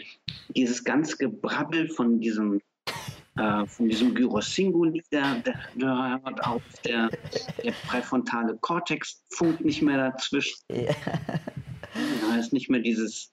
dieses 0.49 0.83
ganze 0.83 1.15
Gebrabbel 1.15 1.87
von 1.87 2.19
diesem 2.19 2.61
äh, 3.37 3.65
von 3.65 3.87
diesem 3.87 4.13
Gyrosinguli, 4.13 5.03
der, 5.11 5.35
der, 5.35 5.59
der 5.75 6.21
hört 6.23 6.43
auf, 6.45 6.61
der, 6.83 7.09
der 7.63 7.71
präfrontale 7.87 8.57
Kortex 8.57 9.23
funkt 9.29 9.63
nicht 9.63 9.81
mehr 9.81 10.11
dazwischen. 10.11 10.57
Ja. 10.69 10.93
Da 12.29 12.35
ist 12.35 12.51
nicht 12.51 12.69
mehr 12.69 12.81
dieses 12.81 13.31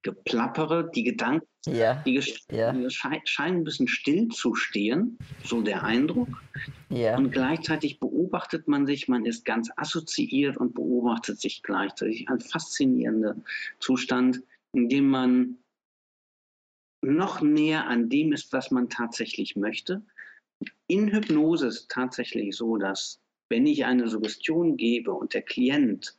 Geplappere, 0.00 0.90
die 0.94 1.02
Gedanken, 1.02 1.46
ja. 1.66 2.02
die, 2.06 2.22
ja. 2.50 2.72
die 2.72 2.88
scheinen 2.88 3.58
ein 3.58 3.64
bisschen 3.64 3.86
still 3.86 4.28
zu 4.28 4.54
stehen, 4.54 5.18
so 5.44 5.60
der 5.60 5.82
Eindruck. 5.82 6.42
Ja. 6.88 7.18
Und 7.18 7.30
gleichzeitig 7.30 8.00
beobachtet 8.28 8.68
man 8.68 8.86
sich, 8.86 9.08
man 9.08 9.24
ist 9.24 9.44
ganz 9.44 9.70
assoziiert 9.76 10.58
und 10.58 10.74
beobachtet 10.74 11.40
sich 11.40 11.62
gleichzeitig. 11.62 12.28
Ein 12.28 12.40
faszinierender 12.40 13.36
Zustand, 13.78 14.42
in 14.72 14.88
dem 14.90 15.08
man 15.08 15.56
noch 17.02 17.40
näher 17.40 17.86
an 17.86 18.10
dem 18.10 18.32
ist, 18.32 18.52
was 18.52 18.70
man 18.70 18.90
tatsächlich 18.90 19.56
möchte. 19.56 20.02
In 20.88 21.10
Hypnose 21.10 21.68
ist 21.68 21.80
es 21.80 21.88
tatsächlich 21.88 22.54
so, 22.54 22.76
dass 22.76 23.20
wenn 23.48 23.66
ich 23.66 23.86
eine 23.86 24.08
Suggestion 24.08 24.76
gebe 24.76 25.12
und 25.12 25.32
der 25.32 25.42
Klient 25.42 26.18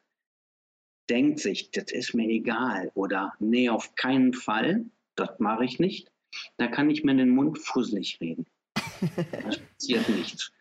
denkt 1.11 1.39
sich, 1.39 1.69
das 1.71 1.91
ist 1.91 2.15
mir 2.15 2.27
egal 2.27 2.91
oder 2.95 3.33
nee, 3.39 3.69
auf 3.69 3.93
keinen 3.95 4.33
Fall, 4.33 4.85
das 5.15 5.37
mache 5.39 5.65
ich 5.65 5.79
nicht, 5.79 6.11
da 6.57 6.67
kann 6.67 6.89
ich 6.89 7.03
mir 7.03 7.15
den 7.15 7.29
Mund 7.29 7.59
fusselig 7.59 8.19
reden. 8.19 8.47
Das 9.31 9.59
passiert 9.59 10.09
nichts. 10.09 10.51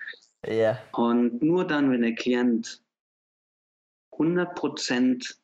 Ja. 0.49 0.79
Und 0.93 1.43
nur 1.43 1.67
dann, 1.67 1.91
wenn 1.91 2.03
der 2.03 2.15
Klient 2.15 2.83
100 4.13 4.55
Prozent, 4.55 5.39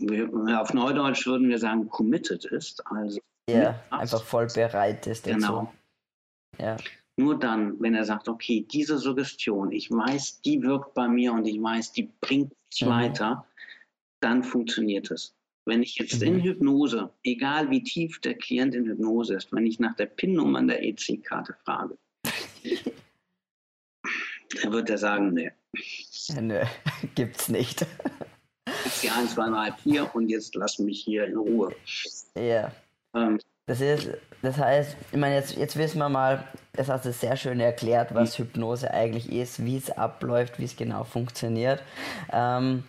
auf 0.00 0.72
Neudeutsch 0.72 1.26
würden 1.26 1.48
wir 1.48 1.58
sagen, 1.58 1.88
committed 1.88 2.44
ist, 2.44 2.86
also 2.86 3.20
ja, 3.50 3.82
einfach 3.90 4.22
voll 4.22 4.46
bereit 4.46 5.06
ist. 5.06 5.24
Genau. 5.24 5.72
Ja. 6.58 6.76
Nur 7.18 7.38
dann, 7.38 7.80
wenn 7.80 7.94
er 7.94 8.04
sagt, 8.04 8.28
okay, 8.28 8.64
diese 8.70 8.98
Suggestion, 8.98 9.72
ich 9.72 9.90
weiß, 9.90 10.40
die 10.42 10.62
wirkt 10.62 10.94
bei 10.94 11.08
mir 11.08 11.32
und 11.32 11.46
ich 11.46 11.60
weiß, 11.60 11.92
die 11.92 12.10
bringt 12.20 12.52
mich 12.70 12.82
mhm. 12.82 12.90
weiter, 12.90 13.46
dann 14.20 14.44
funktioniert 14.44 15.10
es. 15.10 15.34
Wenn 15.66 15.82
ich 15.82 15.96
jetzt 15.96 16.20
mhm. 16.20 16.28
in 16.28 16.42
Hypnose, 16.42 17.12
egal 17.24 17.70
wie 17.70 17.82
tief 17.82 18.20
der 18.20 18.34
Klient 18.34 18.74
in 18.74 18.86
Hypnose 18.86 19.34
ist, 19.34 19.52
wenn 19.52 19.66
ich 19.66 19.80
nach 19.80 19.96
der 19.96 20.06
PIN-Nummer 20.06 20.60
an 20.60 20.68
der 20.68 20.84
EC-Karte 20.84 21.56
frage, 21.64 21.98
dann 24.62 24.72
wird 24.72 24.90
er 24.90 24.98
sagen, 24.98 25.32
nee. 25.32 25.50
Ja, 26.26 26.40
nö, 26.40 26.62
gibt's 27.14 27.48
nicht. 27.48 27.86
Jetzt 28.84 29.02
die 29.02 29.10
1, 29.10 29.34
2, 29.34 29.50
3, 29.50 29.72
4 29.72 30.14
und 30.14 30.28
jetzt 30.28 30.54
lass 30.54 30.78
mich 30.78 31.02
hier 31.02 31.26
in 31.26 31.36
Ruhe. 31.36 31.74
Ja. 32.34 32.72
Ähm, 33.14 33.38
das, 33.66 33.80
ist, 33.80 34.10
das 34.42 34.56
heißt, 34.58 34.96
ich 35.12 35.18
meine, 35.18 35.36
jetzt, 35.36 35.56
jetzt 35.56 35.76
wissen 35.76 35.98
wir 35.98 36.08
mal, 36.08 36.44
das 36.72 36.88
hast 36.88 37.04
du 37.04 37.12
sehr 37.12 37.36
schön 37.36 37.60
erklärt, 37.60 38.14
was 38.14 38.38
Hypnose 38.38 38.92
eigentlich 38.92 39.32
ist, 39.32 39.64
wie 39.64 39.76
es 39.76 39.90
abläuft, 39.90 40.58
wie 40.58 40.64
es 40.64 40.76
genau 40.76 41.04
funktioniert. 41.04 41.82
Ähm, 42.30 42.84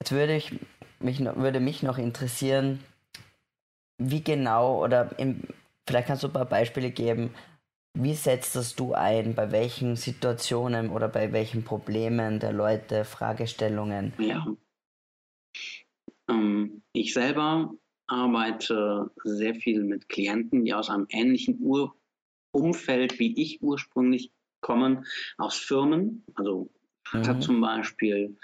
jetzt 0.00 0.12
würde, 0.12 0.36
ich, 0.36 0.52
mich, 1.00 1.20
würde 1.20 1.60
mich 1.60 1.82
noch 1.82 1.98
interessieren, 1.98 2.82
wie 3.98 4.22
genau 4.22 4.82
oder 4.82 5.10
im, 5.18 5.42
vielleicht 5.86 6.08
kannst 6.08 6.22
du 6.22 6.28
ein 6.28 6.32
paar 6.32 6.46
Beispiele 6.46 6.90
geben, 6.90 7.34
wie 7.94 8.14
setzt 8.14 8.56
das 8.56 8.76
du 8.76 8.94
ein? 8.94 9.34
Bei 9.34 9.50
welchen 9.50 9.96
Situationen 9.96 10.90
oder 10.90 11.08
bei 11.08 11.32
welchen 11.32 11.64
Problemen 11.64 12.38
der 12.38 12.52
Leute, 12.52 13.04
Fragestellungen? 13.04 14.12
Ja. 14.18 14.46
Ähm, 16.28 16.82
ich 16.92 17.12
selber 17.12 17.74
arbeite 18.06 19.10
sehr 19.24 19.54
viel 19.54 19.84
mit 19.84 20.08
Klienten, 20.08 20.64
die 20.64 20.74
aus 20.74 20.90
einem 20.90 21.06
ähnlichen 21.10 21.58
Ur 21.60 21.94
Umfeld 22.52 23.18
wie 23.20 23.40
ich 23.40 23.62
ursprünglich 23.62 24.32
kommen, 24.60 25.06
aus 25.38 25.56
Firmen. 25.56 26.24
Also 26.34 26.70
Vater 27.04 27.34
mhm. 27.34 27.40
zum 27.40 27.60
Beispiel, 27.60 28.36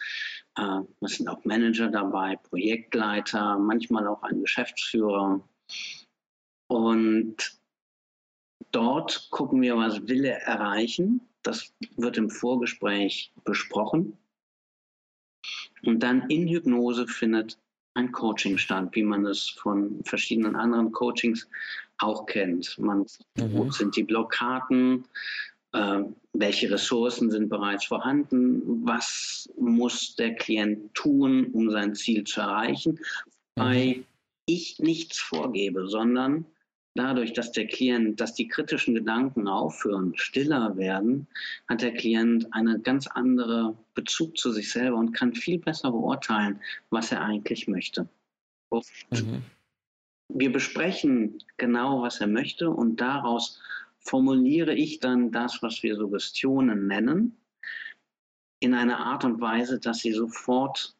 äh, 0.57 0.81
es 1.00 1.17
sind 1.17 1.29
auch 1.29 1.45
Manager 1.45 1.88
dabei, 1.88 2.37
Projektleiter, 2.37 3.59
manchmal 3.59 4.07
auch 4.07 4.23
ein 4.23 4.41
Geschäftsführer. 4.41 5.41
Und 6.69 7.59
dort 8.73 9.29
gucken 9.31 9.63
wir, 9.63 9.77
was 9.77 10.07
will 10.07 10.25
er 10.25 10.43
erreichen. 10.43 11.21
Das 11.43 11.73
wird 11.97 12.17
im 12.17 12.31
Vorgespräch 12.31 13.33
besprochen. 13.45 14.17
Und 15.85 16.03
dann 16.03 16.29
in 16.29 16.49
Hypnose 16.49 17.07
findet 17.07 17.59
ein 17.95 18.13
Coaching 18.13 18.59
statt, 18.59 18.89
wie 18.93 19.03
man 19.03 19.25
es 19.27 19.49
von 19.49 20.03
verschiedenen 20.05 20.57
anderen 20.57 20.93
Coachings 20.93 21.49
auch 21.99 22.27
kennt. 22.27 22.79
Man, 22.79 23.07
mhm. 23.37 23.53
Wo 23.53 23.71
sind 23.71 23.97
die 23.97 24.03
Blockaden? 24.03 25.07
Äh, 25.73 26.03
welche 26.35 26.71
Ressourcen 26.71 27.31
sind 27.31 27.49
bereits 27.49 27.87
vorhanden? 27.87 28.85
Was 28.85 29.49
muss 29.59 30.15
der 30.17 30.35
Klient 30.35 30.93
tun, 30.95 31.47
um 31.53 31.71
sein 31.71 31.95
Ziel 31.95 32.25
zu 32.25 32.41
erreichen? 32.41 32.99
Mhm. 33.57 33.63
Weil 33.63 34.05
ich 34.47 34.79
nichts 34.79 35.19
vorgebe, 35.19 35.89
sondern 35.89 36.45
dadurch, 36.97 37.33
dass 37.33 37.53
der 37.53 37.67
Klient, 37.67 38.21
dass 38.21 38.35
die 38.35 38.49
kritischen 38.49 38.95
Gedanken 38.95 39.47
aufhören, 39.49 40.17
stiller 40.17 40.76
werden, 40.76 41.26
hat 41.69 41.83
der 41.83 41.95
Klient 41.95 42.53
einen 42.53 42.83
ganz 42.83 43.07
anderen 43.07 43.76
Bezug 43.95 44.37
zu 44.37 44.53
sich 44.53 44.71
selber 44.73 44.97
und 44.97 45.12
kann 45.12 45.35
viel 45.35 45.59
besser 45.59 45.91
beurteilen, 45.91 46.61
was 46.91 47.12
er 47.12 47.23
eigentlich 47.23 47.69
möchte. 47.69 48.09
Mhm. 49.11 49.43
Wir 50.33 50.50
besprechen 50.50 51.38
genau, 51.57 52.03
was 52.03 52.21
er 52.21 52.26
möchte 52.26 52.71
und 52.71 53.00
daraus 53.00 53.61
formuliere 53.99 54.75
ich 54.75 55.00
dann 55.00 55.31
das, 55.31 55.62
was 55.62 55.83
wir 55.83 55.97
Suggestionen 55.97 56.87
nennen, 56.87 57.37
in 58.61 58.75
einer 58.75 58.99
Art 58.99 59.25
und 59.25 59.41
Weise, 59.41 59.79
dass 59.79 59.99
sie 59.99 60.12
sofort 60.12 60.97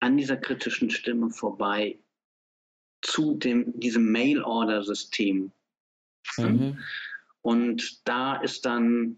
an 0.00 0.16
dieser 0.16 0.36
kritischen 0.36 0.90
Stimme 0.90 1.30
vorbei 1.30 1.98
zu 3.02 3.34
dem, 3.34 3.78
diesem 3.78 4.10
Mail-Order-System. 4.10 5.52
Mhm. 6.38 6.78
Und 7.42 8.08
da 8.08 8.36
ist 8.36 8.64
dann, 8.64 9.16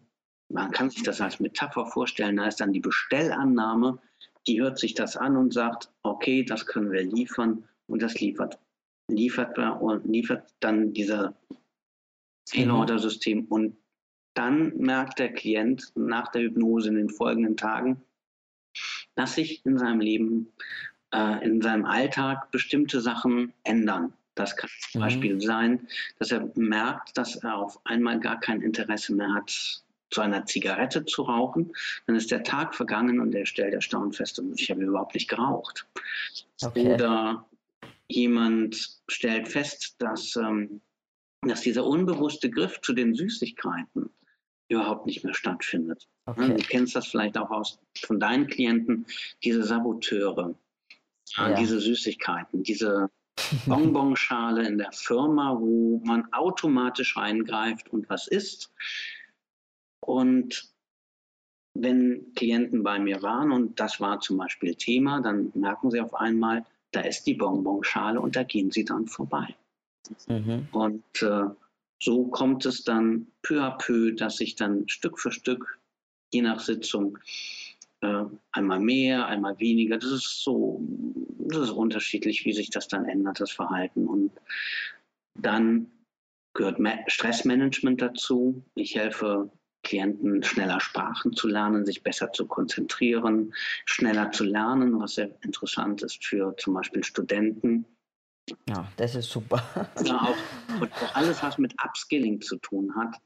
man 0.48 0.70
kann 0.70 0.90
sich 0.90 1.02
das 1.02 1.20
als 1.20 1.40
Metapher 1.40 1.86
vorstellen, 1.86 2.36
da 2.36 2.46
ist 2.46 2.60
dann 2.60 2.72
die 2.72 2.80
Bestellannahme, 2.80 3.98
die 4.46 4.60
hört 4.60 4.78
sich 4.78 4.94
das 4.94 5.16
an 5.16 5.36
und 5.36 5.52
sagt, 5.52 5.90
okay, 6.02 6.44
das 6.44 6.66
können 6.66 6.90
wir 6.90 7.02
liefern 7.02 7.68
und 7.86 8.02
das 8.02 8.18
liefert, 8.20 8.58
liefert, 9.10 9.58
und 9.58 10.06
liefert 10.06 10.54
dann 10.60 10.92
dieser 10.92 11.36
Mail-Order-System 12.54 13.40
mhm. 13.40 13.46
und 13.46 13.76
dann 14.34 14.76
merkt 14.76 15.18
der 15.18 15.32
Klient 15.32 15.92
nach 15.94 16.28
der 16.32 16.42
Hypnose 16.42 16.88
in 16.88 16.96
den 16.96 17.08
folgenden 17.10 17.56
Tagen, 17.56 18.02
dass 19.14 19.36
sich 19.36 19.64
in 19.64 19.78
seinem 19.78 20.00
Leben 20.00 20.52
äh, 21.14 21.44
in 21.44 21.62
seinem 21.62 21.84
Alltag 21.84 22.50
bestimmte 22.50 23.00
Sachen 23.00 23.52
ändern. 23.62 24.12
Das 24.34 24.56
kann 24.56 24.68
zum 24.90 25.00
mhm. 25.00 25.04
Beispiel 25.04 25.40
sein, 25.40 25.88
dass 26.18 26.32
er 26.32 26.50
merkt, 26.56 27.16
dass 27.16 27.36
er 27.36 27.56
auf 27.56 27.78
einmal 27.84 28.18
gar 28.18 28.40
kein 28.40 28.62
Interesse 28.62 29.14
mehr 29.14 29.32
hat, 29.32 29.82
zu 30.10 30.20
einer 30.20 30.44
Zigarette 30.46 31.04
zu 31.04 31.22
rauchen. 31.22 31.72
Dann 32.06 32.16
ist 32.16 32.30
der 32.30 32.42
Tag 32.42 32.74
vergangen 32.74 33.20
und 33.20 33.34
er 33.34 33.46
stellt 33.46 33.74
erstaunt 33.74 34.16
fest, 34.16 34.40
ich 34.56 34.70
habe 34.70 34.82
überhaupt 34.82 35.14
nicht 35.14 35.28
geraucht. 35.28 35.86
Okay. 36.62 36.94
Oder 36.94 37.46
jemand 38.08 39.00
stellt 39.08 39.48
fest, 39.48 39.96
dass, 39.98 40.36
ähm, 40.36 40.80
dass 41.42 41.62
dieser 41.62 41.84
unbewusste 41.84 42.50
Griff 42.50 42.80
zu 42.80 42.92
den 42.92 43.14
Süßigkeiten 43.14 44.10
überhaupt 44.68 45.06
nicht 45.06 45.24
mehr 45.24 45.34
stattfindet. 45.34 46.08
Okay. 46.26 46.54
Du 46.54 46.62
kennst 46.64 46.96
das 46.96 47.06
vielleicht 47.06 47.36
auch 47.36 47.50
aus, 47.50 47.78
von 48.00 48.18
deinen 48.18 48.46
Klienten, 48.46 49.06
diese 49.42 49.62
Saboteure, 49.62 50.54
ja. 51.36 51.54
diese 51.54 51.80
Süßigkeiten, 51.80 52.62
diese 52.62 53.10
Bonbonschale 53.66 54.66
in 54.66 54.78
der 54.78 54.92
Firma, 54.92 55.56
wo 55.58 56.00
man 56.04 56.32
automatisch 56.32 57.16
reingreift 57.16 57.88
und 57.92 58.08
was 58.08 58.28
isst. 58.28 58.72
Und 60.00 60.72
wenn 61.74 62.32
Klienten 62.34 62.82
bei 62.82 62.98
mir 62.98 63.22
waren 63.22 63.50
und 63.50 63.80
das 63.80 64.00
war 64.00 64.20
zum 64.20 64.36
Beispiel 64.36 64.74
Thema, 64.76 65.20
dann 65.20 65.50
merken 65.54 65.90
sie 65.90 66.00
auf 66.00 66.14
einmal, 66.14 66.64
da 66.92 67.00
ist 67.00 67.24
die 67.24 67.34
Bonbonschale 67.34 68.20
und 68.20 68.36
da 68.36 68.44
gehen 68.44 68.70
sie 68.70 68.84
dann 68.84 69.08
vorbei. 69.08 69.56
Mhm. 70.28 70.68
Und 70.70 71.22
äh, 71.22 71.46
so 72.00 72.26
kommt 72.26 72.66
es 72.66 72.84
dann 72.84 73.26
peu 73.42 73.60
à 73.60 73.76
peu, 73.76 74.12
dass 74.12 74.36
sich 74.36 74.54
dann 74.54 74.88
Stück 74.88 75.18
für 75.18 75.32
Stück, 75.32 75.80
je 76.32 76.42
nach 76.42 76.60
Sitzung, 76.60 77.18
einmal 78.52 78.80
mehr, 78.80 79.26
einmal 79.26 79.58
weniger. 79.58 79.98
Das 79.98 80.10
ist 80.10 80.42
so, 80.42 80.80
das 81.38 81.58
ist 81.58 81.70
unterschiedlich, 81.70 82.44
wie 82.44 82.52
sich 82.52 82.70
das 82.70 82.88
dann 82.88 83.04
ändert, 83.04 83.40
das 83.40 83.50
Verhalten. 83.50 84.06
Und 84.06 84.32
dann 85.34 85.90
gehört 86.54 86.78
Stressmanagement 87.08 88.00
dazu. 88.00 88.64
Ich 88.74 88.96
helfe 88.96 89.50
Klienten 89.82 90.42
schneller 90.42 90.80
Sprachen 90.80 91.34
zu 91.34 91.46
lernen, 91.46 91.84
sich 91.84 92.02
besser 92.02 92.32
zu 92.32 92.46
konzentrieren, 92.46 93.54
schneller 93.84 94.32
zu 94.32 94.44
lernen, 94.44 94.98
was 94.98 95.14
sehr 95.14 95.30
interessant 95.42 96.02
ist 96.02 96.24
für 96.24 96.56
zum 96.56 96.74
Beispiel 96.74 97.04
Studenten. 97.04 97.84
Ja, 98.68 98.90
das 98.96 99.14
ist 99.14 99.30
super. 99.30 99.62
Ja, 100.04 100.20
auch, 100.20 100.82
auch 100.82 101.14
alles, 101.14 101.42
was 101.42 101.58
mit 101.58 101.74
Upskilling 101.82 102.40
zu 102.40 102.56
tun 102.56 102.94
hat. 102.96 103.16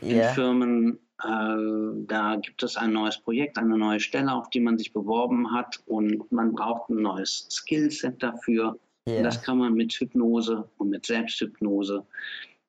In 0.00 0.16
yeah. 0.16 0.32
Firmen 0.32 0.98
äh, 1.22 2.04
da 2.06 2.36
gibt 2.36 2.62
es 2.62 2.76
ein 2.76 2.92
neues 2.92 3.18
Projekt, 3.18 3.56
eine 3.56 3.78
neue 3.78 4.00
Stelle, 4.00 4.32
auf 4.32 4.50
die 4.50 4.60
man 4.60 4.76
sich 4.76 4.92
beworben 4.92 5.52
hat 5.52 5.82
und 5.86 6.30
man 6.30 6.52
braucht 6.52 6.90
ein 6.90 7.02
neues 7.02 7.46
Skillset 7.50 8.22
dafür. 8.22 8.78
Yeah. 9.08 9.22
das 9.22 9.40
kann 9.40 9.58
man 9.58 9.74
mit 9.74 9.92
Hypnose 9.92 10.68
und 10.78 10.90
mit 10.90 11.06
Selbsthypnose 11.06 12.04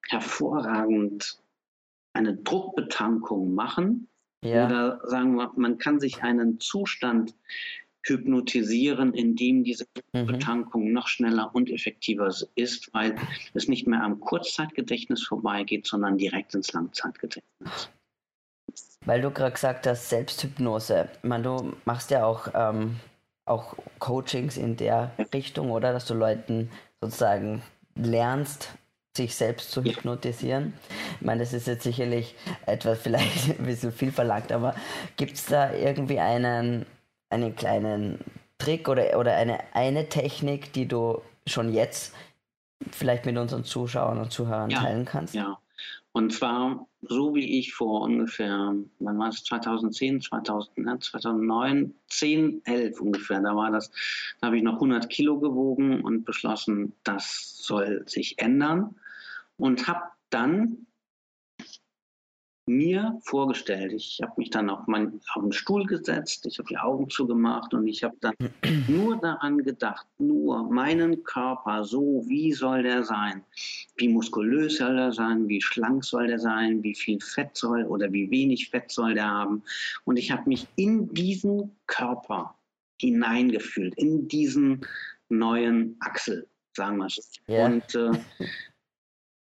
hervorragend 0.09 1.39
eine 2.13 2.35
Druckbetankung 2.35 3.53
machen. 3.53 4.07
Yeah. 4.45 4.67
Oder 4.67 5.01
sagen 5.03 5.35
wir, 5.35 5.51
man 5.55 5.77
kann 5.79 5.99
sich 5.99 6.21
einen 6.23 6.59
Zustand 6.59 7.33
hypnotisieren, 8.07 9.13
in 9.13 9.35
dem 9.35 9.63
diese 9.63 9.85
mhm. 10.13 10.27
Betankung 10.27 10.91
noch 10.91 11.07
schneller 11.07 11.53
und 11.53 11.69
effektiver 11.69 12.33
ist, 12.55 12.93
weil 12.93 13.15
es 13.53 13.67
nicht 13.67 13.87
mehr 13.87 14.03
am 14.03 14.19
Kurzzeitgedächtnis 14.19 15.23
vorbeigeht, 15.23 15.87
sondern 15.87 16.17
direkt 16.17 16.55
ins 16.55 16.73
Langzeitgedächtnis. 16.73 17.89
Weil 19.05 19.21
du 19.21 19.31
gerade 19.31 19.53
gesagt 19.53 19.87
hast, 19.87 20.09
Selbsthypnose. 20.09 21.09
Ich 21.21 21.29
meine, 21.29 21.43
du 21.43 21.73
machst 21.85 22.11
ja 22.11 22.25
auch, 22.25 22.49
ähm, 22.53 22.97
auch 23.45 23.75
Coachings 23.99 24.57
in 24.57 24.75
der 24.75 25.11
Richtung, 25.33 25.71
oder? 25.71 25.93
Dass 25.93 26.05
du 26.05 26.13
Leuten 26.13 26.69
sozusagen 27.01 27.61
lernst, 27.95 28.69
sich 29.15 29.35
selbst 29.35 29.71
zu 29.71 29.83
hypnotisieren. 29.83 30.73
Ich 31.19 31.25
meine, 31.25 31.39
das 31.39 31.53
ist 31.53 31.67
jetzt 31.67 31.83
sicherlich 31.83 32.35
etwas 32.65 32.99
vielleicht 32.99 33.49
ein 33.59 33.65
bisschen 33.65 33.91
viel 33.91 34.11
verlangt, 34.11 34.51
aber 34.51 34.75
gibt 35.15 35.33
es 35.33 35.45
da 35.45 35.73
irgendwie 35.73 36.19
einen, 36.19 36.85
einen 37.29 37.55
kleinen 37.55 38.19
Trick 38.57 38.89
oder, 38.89 39.19
oder 39.19 39.35
eine, 39.35 39.59
eine 39.73 40.09
Technik, 40.09 40.73
die 40.73 40.87
du 40.87 41.21
schon 41.45 41.73
jetzt 41.73 42.13
vielleicht 42.91 43.25
mit 43.25 43.37
unseren 43.37 43.63
Zuschauern 43.63 44.19
und 44.19 44.31
Zuhörern 44.31 44.69
ja, 44.69 44.79
teilen 44.79 45.05
kannst? 45.05 45.33
Ja, 45.33 45.57
und 46.11 46.33
zwar 46.33 46.87
so 47.01 47.35
wie 47.35 47.59
ich 47.59 47.73
vor 47.73 48.01
ungefähr, 48.01 48.73
wann 48.99 49.19
war 49.19 49.29
es, 49.29 49.43
2010, 49.43 50.21
2000, 50.21 51.03
2009, 51.03 51.93
10, 52.07 52.61
11 52.65 52.99
ungefähr, 52.99 53.39
da 53.41 53.55
war 53.55 53.71
das, 53.71 53.91
da 54.41 54.47
habe 54.47 54.57
ich 54.57 54.63
noch 54.63 54.75
100 54.75 55.09
Kilo 55.09 55.39
gewogen 55.39 56.01
und 56.01 56.25
beschlossen, 56.25 56.93
das 57.03 57.57
soll 57.57 58.03
sich 58.07 58.39
ändern. 58.39 58.95
Und 59.57 59.87
habe 59.87 60.01
dann 60.29 60.87
mir 62.67 63.17
vorgestellt. 63.23 63.93
Ich 63.93 64.19
habe 64.21 64.33
mich 64.37 64.49
dann 64.49 64.69
auf, 64.69 64.85
mein, 64.87 65.19
auf 65.33 65.41
den 65.41 65.51
Stuhl 65.53 65.85
gesetzt, 65.85 66.45
ich 66.45 66.59
habe 66.59 66.67
die 66.67 66.77
Augen 66.77 67.09
zugemacht 67.09 67.73
und 67.73 67.87
ich 67.87 68.03
habe 68.03 68.15
dann 68.19 68.35
nur 68.87 69.17
daran 69.17 69.59
gedacht, 69.59 70.05
nur 70.17 70.69
meinen 70.69 71.23
Körper, 71.23 71.85
so 71.85 72.23
wie 72.27 72.51
soll 72.51 72.83
der 72.83 73.03
sein? 73.03 73.43
Wie 73.95 74.09
muskulös 74.09 74.77
soll 74.77 74.95
der 74.95 75.13
sein? 75.13 75.47
Wie 75.47 75.61
schlank 75.61 76.03
soll 76.03 76.27
der 76.27 76.39
sein? 76.39 76.83
Wie 76.83 76.95
viel 76.95 77.19
Fett 77.21 77.55
soll 77.55 77.85
oder 77.85 78.11
wie 78.11 78.29
wenig 78.29 78.69
Fett 78.69 78.91
soll 78.91 79.13
der 79.13 79.27
haben? 79.27 79.63
Und 80.03 80.17
ich 80.17 80.31
habe 80.31 80.47
mich 80.47 80.67
in 80.75 81.13
diesen 81.13 81.75
Körper 81.87 82.55
hineingefühlt, 82.99 83.93
in 83.95 84.27
diesen 84.27 84.85
neuen 85.29 85.95
Achsel, 85.99 86.47
sagen 86.75 86.97
wir 86.97 87.05
es. 87.05 87.31
Yeah. 87.47 87.65
Und 87.65 87.95
äh, 87.95 88.11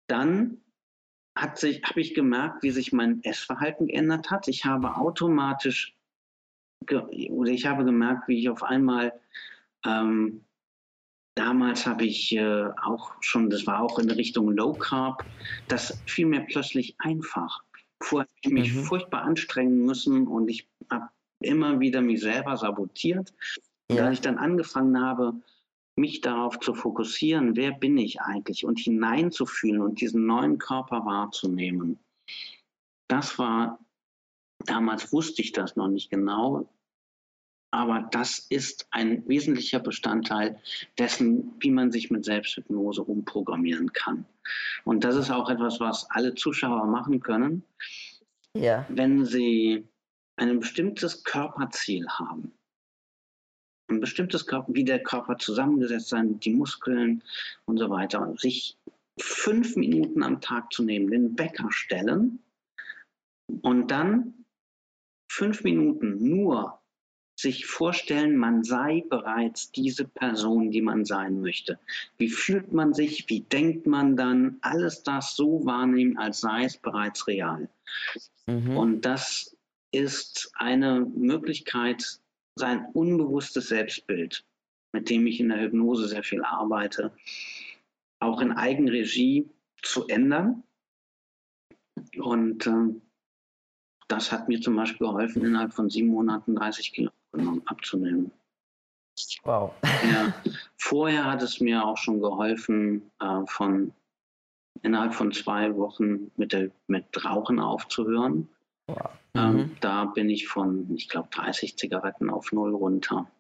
dann 0.09 0.59
hat 1.41 1.59
sich, 1.59 1.83
habe 1.85 2.01
ich 2.01 2.15
gemerkt, 2.15 2.63
wie 2.63 2.71
sich 2.71 2.93
mein 2.93 3.23
Essverhalten 3.23 3.87
geändert 3.87 4.31
hat. 4.31 4.49
Ich 4.49 4.65
habe 4.65 4.97
automatisch 4.97 5.95
oder 7.31 7.51
ich 7.51 7.67
habe 7.67 7.85
gemerkt, 7.85 8.29
wie 8.29 8.39
ich 8.39 8.49
auf 8.49 8.63
einmal 8.63 9.13
ähm, 9.85 10.45
damals 11.35 11.87
habe 11.87 12.05
ich 12.05 12.35
äh, 12.35 12.69
auch 12.83 13.13
schon, 13.21 13.51
das 13.51 13.67
war 13.67 13.81
auch 13.81 13.99
in 13.99 14.11
Richtung 14.11 14.51
Low 14.51 14.73
Carb, 14.73 15.25
das 15.69 16.03
fiel 16.07 16.27
mir 16.27 16.41
plötzlich 16.41 16.97
einfach. 16.99 17.63
Vorher 18.03 18.29
habe 18.29 18.39
ich 18.43 18.51
mich 18.51 18.75
mhm. 18.75 18.85
furchtbar 18.85 19.23
anstrengen 19.23 19.85
müssen 19.85 20.27
und 20.27 20.49
ich 20.49 20.69
habe 20.91 21.09
immer 21.41 21.79
wieder 21.79 22.01
mich 22.01 22.21
selber 22.21 22.57
sabotiert. 22.57 23.33
Und 23.89 23.97
ja. 23.97 24.07
als 24.07 24.15
ich 24.15 24.21
dann 24.21 24.39
angefangen 24.39 25.01
habe, 25.01 25.35
mich 25.99 26.21
darauf 26.21 26.59
zu 26.61 26.75
fokussieren, 26.75 27.57
wer 27.57 27.73
bin 27.73 27.99
ich 27.99 28.21
eigentlich 28.21 28.65
und 28.65 28.79
hineinzufühlen 28.79 29.83
und 29.83 30.01
diesen 30.01 30.27
neuen 30.27 30.59
Körper 30.59 31.05
wahrzunehmen. 31.05 31.99
Das 33.09 33.39
war, 33.39 33.79
damals 34.65 35.13
wusste 35.13 35.43
ich 35.43 35.53
das 35.53 35.77
noch 35.77 35.89
nicht 35.89 36.11
genau, 36.11 36.69
aber 37.71 38.09
das 38.13 38.39
ist 38.39 38.89
ein 38.91 39.29
wesentlicher 39.29 39.81
Bestandteil 39.81 40.61
dessen, 40.99 41.53
wie 41.61 41.71
man 41.71 41.93
sich 41.93 42.11
mit 42.11 42.25
Selbsthypnose 42.25 43.03
umprogrammieren 43.03 43.93
kann. 43.93 44.25
Und 44.85 45.05
das 45.05 45.17
ist 45.17 45.31
auch 45.31 45.51
etwas, 45.51 45.79
was 45.81 46.11
alle 46.11 46.35
Zuschauer 46.35 46.87
machen 46.87 47.21
können, 47.21 47.63
ja. 48.55 48.87
wenn 48.89 49.27
sie 49.27 49.87
ein 50.37 50.61
bestimmtes 50.61 51.25
Körperziel 51.25 52.09
haben. 52.09 52.53
Ein 53.89 54.01
bestimmtes 54.01 54.47
Körper, 54.47 54.73
wie 54.75 54.85
der 54.85 55.03
Körper 55.03 55.39
zusammengesetzt 55.39 56.09
sein, 56.09 56.39
die 56.41 56.55
Muskeln 56.55 57.23
und 57.65 57.79
so 57.79 57.91
weiter. 57.91 58.21
Und 58.27 58.41
sich 58.41 58.77
fünf 59.19 59.77
Minuten 59.77 60.23
am 60.23 60.41
Tag 60.41 60.73
zu 60.73 60.85
nehmen, 60.85 61.11
den 61.11 61.39
Wecker 61.39 61.71
stellen 61.71 62.39
und 63.63 63.91
dann 63.91 64.45
fünf 65.31 65.65
Minuten 65.65 66.17
nur 66.29 66.79
sich 67.39 67.67
vorstellen, 67.67 68.37
man 68.37 68.65
sei 68.65 69.05
bereits 69.09 69.71
diese 69.71 70.05
Person, 70.05 70.73
die 70.73 70.83
man 70.83 71.05
sein 71.05 71.41
möchte. 71.41 71.79
Wie 72.17 72.31
fühlt 72.31 72.73
man 72.73 72.95
sich? 72.95 73.29
Wie 73.29 73.43
denkt 73.43 73.87
man 73.87 74.17
dann? 74.17 74.59
Alles 74.61 75.05
das 75.05 75.37
so 75.37 75.65
wahrnehmen, 75.65 76.19
als 76.19 76.41
sei 76.41 76.65
es 76.65 76.77
bereits 76.77 77.29
real. 77.29 77.69
Mhm. 78.47 78.77
Und 78.77 79.03
das 79.03 79.57
ist 79.93 80.51
eine 80.55 81.01
Möglichkeit, 81.01 82.19
sein 82.59 82.87
unbewusstes 82.93 83.69
Selbstbild, 83.69 84.45
mit 84.93 85.09
dem 85.11 85.27
ich 85.27 85.41
in 85.41 85.49
der 85.49 85.61
Hypnose 85.61 86.09
sehr 86.09 86.23
viel 86.23 86.43
arbeite, 86.43 87.13
auch 88.21 88.41
in 88.41 88.53
Eigenregie 88.53 89.49
zu 89.83 90.07
ändern. 90.09 90.63
Und 92.19 92.67
äh, 92.67 92.95
das 94.09 94.33
hat 94.33 94.49
mir 94.49 94.61
zum 94.61 94.77
Beispiel 94.77 95.07
geholfen, 95.07 95.45
innerhalb 95.45 95.73
von 95.73 95.91
sieben 95.91 96.09
Monaten 96.09 96.57
30 96.57 96.93
Kilo 96.93 97.11
abzunehmen. 97.67 98.31
Wow. 99.43 99.75
Ja, 99.85 100.33
vorher 100.77 101.25
hat 101.25 101.43
es 101.43 101.61
mir 101.61 101.85
auch 101.85 101.97
schon 101.97 102.21
geholfen, 102.21 103.11
äh, 103.21 103.45
von 103.47 103.93
innerhalb 104.83 105.15
von 105.15 105.33
zwei 105.33 105.77
Wochen 105.77 106.31
mit, 106.37 106.53
der, 106.53 106.71
mit 106.87 107.05
Rauchen 107.25 107.59
aufzuhören. 107.59 108.49
Wow. 108.89 109.11
Ähm, 109.35 109.57
mhm. 109.57 109.77
da 109.81 110.07
bin 110.07 110.31
ich 110.31 110.49
von, 110.49 110.95
ich 110.97 111.09
glaube, 111.09 111.29
30 111.31 111.77
Zigaretten 111.77 112.31
auf 112.31 112.53
null 112.53 112.75
runter. 112.75 113.31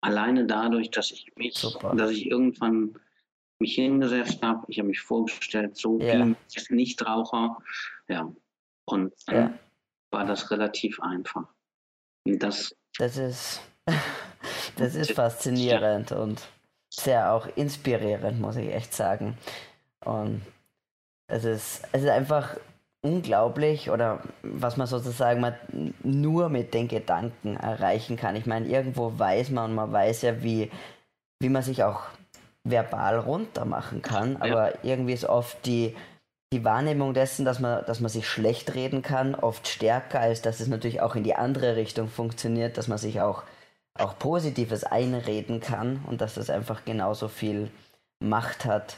Alleine 0.00 0.46
dadurch, 0.46 0.90
dass 0.90 1.10
ich 1.10 1.32
mich, 1.36 1.54
Super. 1.54 1.94
dass 1.94 2.10
ich 2.10 2.26
irgendwann 2.26 2.98
mich 3.58 3.74
hingesetzt 3.74 4.42
habe, 4.42 4.64
ich 4.68 4.78
habe 4.78 4.88
mich 4.88 5.00
vorgestellt, 5.00 5.76
so 5.76 5.98
ja. 6.00 6.26
wie 6.26 6.74
Nichtraucher, 6.74 7.58
ja, 8.08 8.32
und 8.86 9.12
dann 9.26 9.36
ja. 9.36 9.58
war 10.10 10.24
das 10.24 10.50
relativ 10.50 11.00
einfach. 11.00 11.46
Das, 12.24 12.74
das 12.98 13.16
ist, 13.16 13.60
das 14.76 14.94
ist 14.94 15.12
faszinierend 15.12 16.10
ja. 16.10 16.18
und 16.18 16.48
sehr 16.90 17.32
auch 17.32 17.46
inspirierend, 17.56 18.40
muss 18.40 18.56
ich 18.56 18.68
echt 18.72 18.94
sagen. 18.94 19.36
Und 20.04 20.42
es 21.28 21.44
ist, 21.44 21.82
es 21.92 22.02
ist 22.02 22.08
einfach 22.08 22.56
unglaublich 23.06 23.90
oder 23.90 24.20
was 24.42 24.76
man 24.76 24.86
sozusagen 24.86 25.40
mal 25.40 25.58
nur 26.02 26.48
mit 26.48 26.74
den 26.74 26.88
Gedanken 26.88 27.56
erreichen 27.56 28.16
kann. 28.16 28.34
Ich 28.34 28.46
meine, 28.46 28.66
irgendwo 28.66 29.16
weiß 29.16 29.50
man 29.50 29.70
und 29.70 29.76
man 29.76 29.92
weiß 29.92 30.22
ja, 30.22 30.42
wie, 30.42 30.70
wie 31.40 31.48
man 31.48 31.62
sich 31.62 31.84
auch 31.84 32.02
verbal 32.64 33.18
runter 33.20 33.64
machen 33.64 34.02
kann, 34.02 34.36
aber 34.38 34.72
ja. 34.72 34.78
irgendwie 34.82 35.12
ist 35.12 35.24
oft 35.24 35.64
die, 35.66 35.94
die 36.52 36.64
Wahrnehmung 36.64 37.14
dessen, 37.14 37.44
dass 37.44 37.60
man, 37.60 37.84
dass 37.86 38.00
man 38.00 38.08
sich 38.08 38.28
schlecht 38.28 38.74
reden 38.74 39.02
kann, 39.02 39.36
oft 39.36 39.68
stärker, 39.68 40.20
als 40.20 40.42
dass 40.42 40.58
es 40.58 40.66
natürlich 40.66 41.00
auch 41.00 41.14
in 41.14 41.22
die 41.22 41.36
andere 41.36 41.76
Richtung 41.76 42.08
funktioniert, 42.08 42.76
dass 42.76 42.88
man 42.88 42.98
sich 42.98 43.20
auch, 43.20 43.44
auch 43.94 44.18
Positives 44.18 44.82
einreden 44.82 45.60
kann 45.60 46.04
und 46.06 46.20
dass 46.20 46.34
das 46.34 46.50
einfach 46.50 46.84
genauso 46.84 47.28
viel 47.28 47.70
Macht 48.18 48.64
hat. 48.64 48.96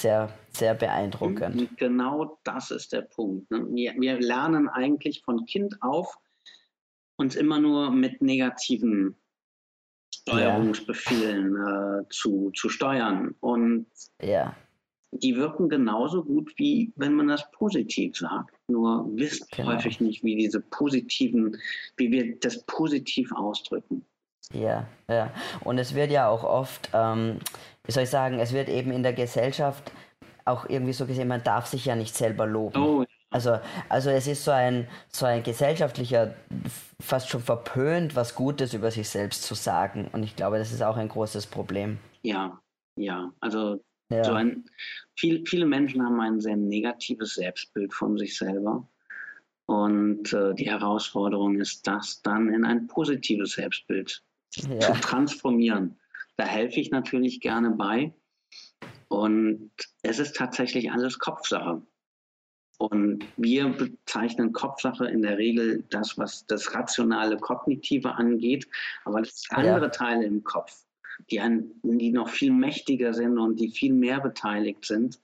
Sehr, 0.00 0.32
sehr 0.52 0.74
beeindruckend. 0.74 1.76
Genau 1.76 2.38
das 2.44 2.70
ist 2.70 2.92
der 2.92 3.02
Punkt. 3.02 3.50
Ne? 3.50 3.66
Wir, 3.70 3.94
wir 3.98 4.20
lernen 4.20 4.68
eigentlich 4.68 5.22
von 5.22 5.44
Kind 5.46 5.76
auf, 5.82 6.18
uns 7.16 7.36
immer 7.36 7.58
nur 7.58 7.90
mit 7.90 8.22
negativen 8.22 9.16
Steuerungsbefehlen 10.14 11.54
ja. 11.54 11.98
äh, 12.00 12.08
zu, 12.08 12.50
zu 12.54 12.68
steuern. 12.68 13.34
Und 13.40 13.86
ja 14.22 14.56
die 15.12 15.36
wirken 15.36 15.68
genauso 15.68 16.24
gut, 16.24 16.52
wie 16.56 16.92
wenn 16.96 17.14
man 17.14 17.28
das 17.28 17.50
positiv 17.52 18.16
sagt. 18.16 18.54
Nur 18.68 19.08
wisst 19.14 19.50
genau. 19.50 19.72
häufig 19.72 20.00
nicht, 20.00 20.22
wie 20.22 20.36
diese 20.36 20.60
positiven, 20.60 21.56
wie 21.96 22.10
wir 22.10 22.38
das 22.38 22.64
positiv 22.64 23.32
ausdrücken. 23.32 24.04
Ja, 24.52 24.86
ja. 25.08 25.30
Und 25.64 25.78
es 25.78 25.94
wird 25.94 26.10
ja 26.10 26.28
auch 26.28 26.44
oft, 26.44 26.90
ähm, 26.92 27.38
wie 27.84 27.92
soll 27.92 28.04
ich 28.04 28.10
sagen, 28.10 28.38
es 28.40 28.52
wird 28.52 28.68
eben 28.68 28.90
in 28.90 29.02
der 29.02 29.12
Gesellschaft 29.12 29.92
auch 30.44 30.68
irgendwie 30.68 30.92
so 30.92 31.06
gesehen, 31.06 31.28
man 31.28 31.44
darf 31.44 31.66
sich 31.66 31.84
ja 31.84 31.94
nicht 31.94 32.16
selber 32.16 32.46
loben. 32.46 32.82
Oh. 32.82 33.04
Also, 33.32 33.60
also 33.88 34.10
es 34.10 34.26
ist 34.26 34.44
so 34.44 34.50
ein, 34.50 34.88
so 35.08 35.24
ein 35.24 35.44
gesellschaftlicher, 35.44 36.34
fast 37.00 37.28
schon 37.28 37.42
verpönt, 37.42 38.16
was 38.16 38.34
Gutes 38.34 38.74
über 38.74 38.90
sich 38.90 39.08
selbst 39.08 39.44
zu 39.44 39.54
sagen. 39.54 40.08
Und 40.12 40.24
ich 40.24 40.34
glaube, 40.34 40.58
das 40.58 40.72
ist 40.72 40.82
auch 40.82 40.96
ein 40.96 41.08
großes 41.08 41.46
Problem. 41.46 41.98
Ja, 42.22 42.60
ja. 42.96 43.32
Also 43.38 43.80
ja. 44.10 44.24
So 44.24 44.32
ein, 44.32 44.64
viel, 45.14 45.44
viele 45.46 45.66
Menschen 45.66 46.04
haben 46.04 46.20
ein 46.20 46.40
sehr 46.40 46.56
negatives 46.56 47.34
Selbstbild 47.34 47.94
von 47.94 48.18
sich 48.18 48.36
selber. 48.36 48.88
Und 49.66 50.32
äh, 50.32 50.52
die 50.54 50.68
Herausforderung 50.68 51.60
ist, 51.60 51.86
das 51.86 52.20
dann 52.22 52.52
in 52.52 52.64
ein 52.64 52.88
positives 52.88 53.52
Selbstbild 53.52 54.20
ja. 54.56 54.80
zu 54.80 54.92
transformieren. 55.00 55.98
Da 56.36 56.44
helfe 56.44 56.80
ich 56.80 56.90
natürlich 56.90 57.40
gerne 57.40 57.70
bei. 57.70 58.12
Und 59.08 59.70
es 60.02 60.18
ist 60.18 60.36
tatsächlich 60.36 60.92
alles 60.92 61.18
Kopfsache. 61.18 61.82
Und 62.78 63.26
wir 63.36 63.68
bezeichnen 63.68 64.52
Kopfsache 64.52 65.06
in 65.06 65.20
der 65.20 65.36
Regel 65.36 65.84
das, 65.90 66.16
was 66.16 66.46
das 66.46 66.74
rationale 66.74 67.36
Kognitive 67.36 68.14
angeht, 68.14 68.66
aber 69.04 69.20
das 69.20 69.44
andere 69.50 69.82
ja. 69.82 69.88
Teile 69.88 70.24
im 70.24 70.44
Kopf, 70.44 70.86
die, 71.30 71.40
ein, 71.40 71.72
die 71.82 72.10
noch 72.10 72.30
viel 72.30 72.52
mächtiger 72.52 73.12
sind 73.12 73.38
und 73.38 73.60
die 73.60 73.68
viel 73.68 73.92
mehr 73.92 74.20
beteiligt 74.20 74.86
sind. 74.86 75.20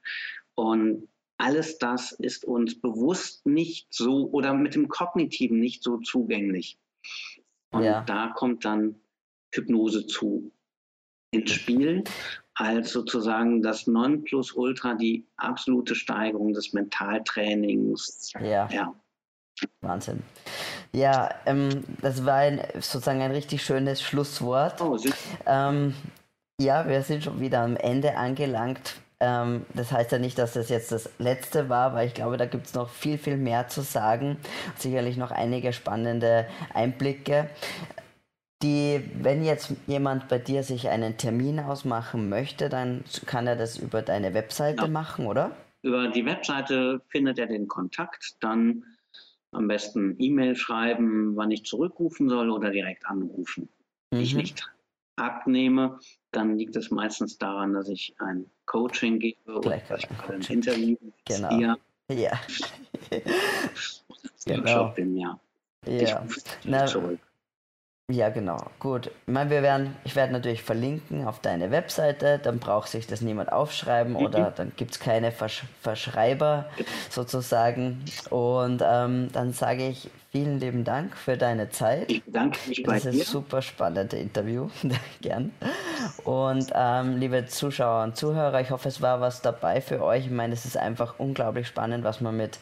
Und 0.54 1.08
alles 1.38 1.78
das 1.78 2.12
ist 2.12 2.44
uns 2.44 2.78
bewusst 2.78 3.46
nicht 3.46 3.86
so 3.90 4.28
oder 4.30 4.52
mit 4.52 4.74
dem 4.74 4.88
Kognitiven 4.88 5.58
nicht 5.58 5.82
so 5.82 5.96
zugänglich. 5.98 6.78
Und 7.70 7.84
ja. 7.84 8.02
da 8.02 8.34
kommt 8.36 8.66
dann 8.66 8.96
Hypnose 9.52 10.06
zu 10.06 10.52
ins 11.30 11.52
Spiel 11.52 12.04
als 12.54 12.92
sozusagen 12.92 13.62
das 13.62 13.86
Nonplusultra, 13.86 14.94
die 14.94 15.26
absolute 15.36 15.94
Steigerung 15.94 16.54
des 16.54 16.72
Mentaltrainings. 16.72 18.32
Ja. 18.40 18.68
ja. 18.70 18.94
Wahnsinn. 19.82 20.22
Ja, 20.92 21.34
ähm, 21.44 21.84
das 22.00 22.24
war 22.24 22.36
ein, 22.36 22.60
sozusagen 22.74 23.20
ein 23.20 23.30
richtig 23.30 23.62
schönes 23.62 24.00
Schlusswort. 24.00 24.80
Oh, 24.80 24.98
ähm, 25.46 25.94
ja, 26.60 26.88
wir 26.88 27.02
sind 27.02 27.24
schon 27.24 27.40
wieder 27.40 27.60
am 27.60 27.76
Ende 27.76 28.16
angelangt. 28.16 28.96
Ähm, 29.18 29.64
das 29.74 29.92
heißt 29.92 30.12
ja 30.12 30.18
nicht, 30.18 30.38
dass 30.38 30.54
das 30.54 30.68
jetzt 30.68 30.92
das 30.92 31.08
letzte 31.18 31.68
war, 31.68 31.94
weil 31.94 32.06
ich 32.06 32.14
glaube, 32.14 32.36
da 32.36 32.46
gibt 32.46 32.66
es 32.66 32.74
noch 32.74 32.90
viel, 32.90 33.18
viel 33.18 33.36
mehr 33.36 33.68
zu 33.68 33.82
sagen. 33.82 34.38
Sicherlich 34.78 35.16
noch 35.16 35.30
einige 35.30 35.72
spannende 35.72 36.46
Einblicke. 36.74 37.48
Die, 38.62 39.02
wenn 39.20 39.44
jetzt 39.44 39.74
jemand 39.86 40.28
bei 40.28 40.38
dir 40.38 40.62
sich 40.62 40.88
einen 40.88 41.18
Termin 41.18 41.60
ausmachen 41.60 42.28
möchte, 42.30 42.68
dann 42.68 43.04
kann 43.26 43.46
er 43.46 43.56
das 43.56 43.76
über 43.76 44.00
deine 44.00 44.32
Webseite 44.32 44.84
ja. 44.84 44.88
machen, 44.88 45.26
oder? 45.26 45.54
Über 45.82 46.08
die 46.08 46.24
Webseite 46.24 47.02
findet 47.08 47.38
er 47.38 47.46
den 47.46 47.68
Kontakt, 47.68 48.36
dann 48.40 48.84
am 49.52 49.68
besten 49.68 50.16
E-Mail 50.18 50.56
schreiben, 50.56 51.36
wann 51.36 51.50
ich 51.50 51.64
zurückrufen 51.64 52.28
soll 52.28 52.50
oder 52.50 52.70
direkt 52.70 53.06
anrufen. 53.06 53.68
Mhm. 54.10 54.20
Ich 54.20 54.34
nicht 54.34 54.66
abnehme, 55.16 55.98
dann 56.30 56.58
liegt 56.58 56.76
es 56.76 56.90
meistens 56.90 57.38
daran, 57.38 57.72
dass 57.72 57.88
ich 57.88 58.14
ein 58.18 58.50
Coaching 58.66 59.18
gebe 59.18 59.58
oder 59.58 59.80
ein 60.28 60.40
Interview 60.42 60.96
genau. 61.24 61.50
Hier. 61.50 61.78
Ja. 62.10 62.40
genau. 64.44 64.88
bin, 64.90 65.16
ja. 65.16 65.40
ja. 65.86 66.24
Ich 66.26 66.44
Na, 66.64 66.86
zurück. 66.86 67.18
Ja, 68.08 68.28
genau. 68.28 68.58
Gut. 68.78 69.08
Ich 69.08 69.32
meine, 69.32 69.50
wir 69.50 69.62
werden, 69.62 69.96
ich 70.04 70.14
werde 70.14 70.32
natürlich 70.32 70.62
verlinken 70.62 71.26
auf 71.26 71.40
deine 71.40 71.72
Webseite, 71.72 72.38
dann 72.40 72.60
braucht 72.60 72.88
sich 72.88 73.08
das 73.08 73.20
niemand 73.20 73.50
aufschreiben 73.50 74.12
mhm. 74.12 74.20
oder 74.20 74.52
dann 74.52 74.70
gibt 74.76 74.92
es 74.92 75.00
keine 75.00 75.32
Versch 75.32 75.64
Verschreiber 75.82 76.66
sozusagen. 77.10 78.04
Und 78.30 78.80
ähm, 78.86 79.28
dann 79.32 79.52
sage 79.52 79.88
ich 79.88 80.08
vielen 80.30 80.60
lieben 80.60 80.84
Dank 80.84 81.16
für 81.16 81.36
deine 81.36 81.70
Zeit. 81.70 82.08
Ich 82.08 82.22
bedanke 82.22 82.60
mich 82.68 82.84
bei 82.84 83.00
dir. 83.00 83.06
Das 83.06 83.14
ist 83.14 83.20
ein 83.22 83.26
super 83.26 83.60
spannendes 83.60 84.20
Interview. 84.20 84.68
Gern. 85.20 85.50
Und 86.24 86.72
ähm, 86.74 87.16
liebe 87.16 87.46
Zuschauer 87.46 88.04
und 88.04 88.16
Zuhörer, 88.16 88.60
ich 88.60 88.70
hoffe, 88.70 88.88
es 88.88 89.00
war 89.00 89.20
was 89.20 89.42
dabei 89.42 89.80
für 89.80 90.02
euch. 90.02 90.26
Ich 90.26 90.30
meine, 90.30 90.52
es 90.52 90.64
ist 90.64 90.76
einfach 90.76 91.18
unglaublich 91.18 91.66
spannend, 91.66 92.04
was 92.04 92.20
man 92.20 92.36
mit, 92.36 92.58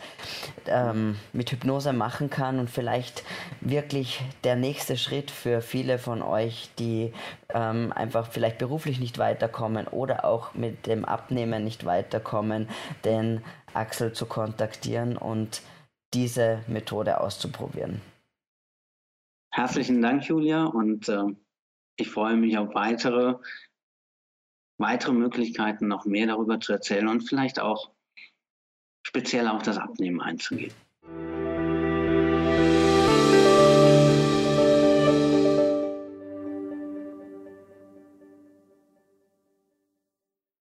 ähm, 0.66 1.16
mit 1.33 1.50
Hypnose 1.50 1.92
machen 1.92 2.30
kann 2.30 2.59
und 2.59 2.70
vielleicht 2.70 3.24
wirklich 3.61 4.22
der 4.44 4.57
nächste 4.57 4.96
Schritt 4.96 5.30
für 5.30 5.61
viele 5.61 5.98
von 5.98 6.22
euch, 6.22 6.70
die 6.78 7.12
ähm, 7.52 7.92
einfach 7.94 8.28
vielleicht 8.30 8.59
beruflich 8.59 9.00
nicht 9.00 9.18
weiterkommen 9.18 9.87
oder 9.88 10.24
auch 10.24 10.54
mit 10.54 10.87
dem 10.87 11.04
Abnehmen 11.04 11.64
nicht 11.64 11.85
weiterkommen, 11.85 12.68
den 13.04 13.42
Axel 13.72 14.12
zu 14.12 14.26
kontaktieren 14.26 15.16
und 15.16 15.62
diese 16.14 16.61
Methode 16.68 17.20
auszuprobieren. 17.20 18.00
Herzlichen 19.50 20.02
Dank, 20.02 20.24
Julia, 20.24 20.64
und 20.64 21.09
äh, 21.09 21.26
ich 21.96 22.11
freue 22.11 22.37
mich 22.37 22.59
auf 22.59 22.74
weitere, 22.74 23.37
weitere 24.78 25.12
Möglichkeiten, 25.12 25.88
noch 25.88 26.04
mehr 26.04 26.26
darüber 26.26 26.61
zu 26.61 26.72
erzählen 26.72 27.09
und 27.09 27.22
vielleicht 27.22 27.61
auch 27.61 27.92
speziell 29.07 29.48
auf 29.48 29.62
das 29.62 29.78
Abnehmen 29.78 30.20
einzugehen. 30.20 30.72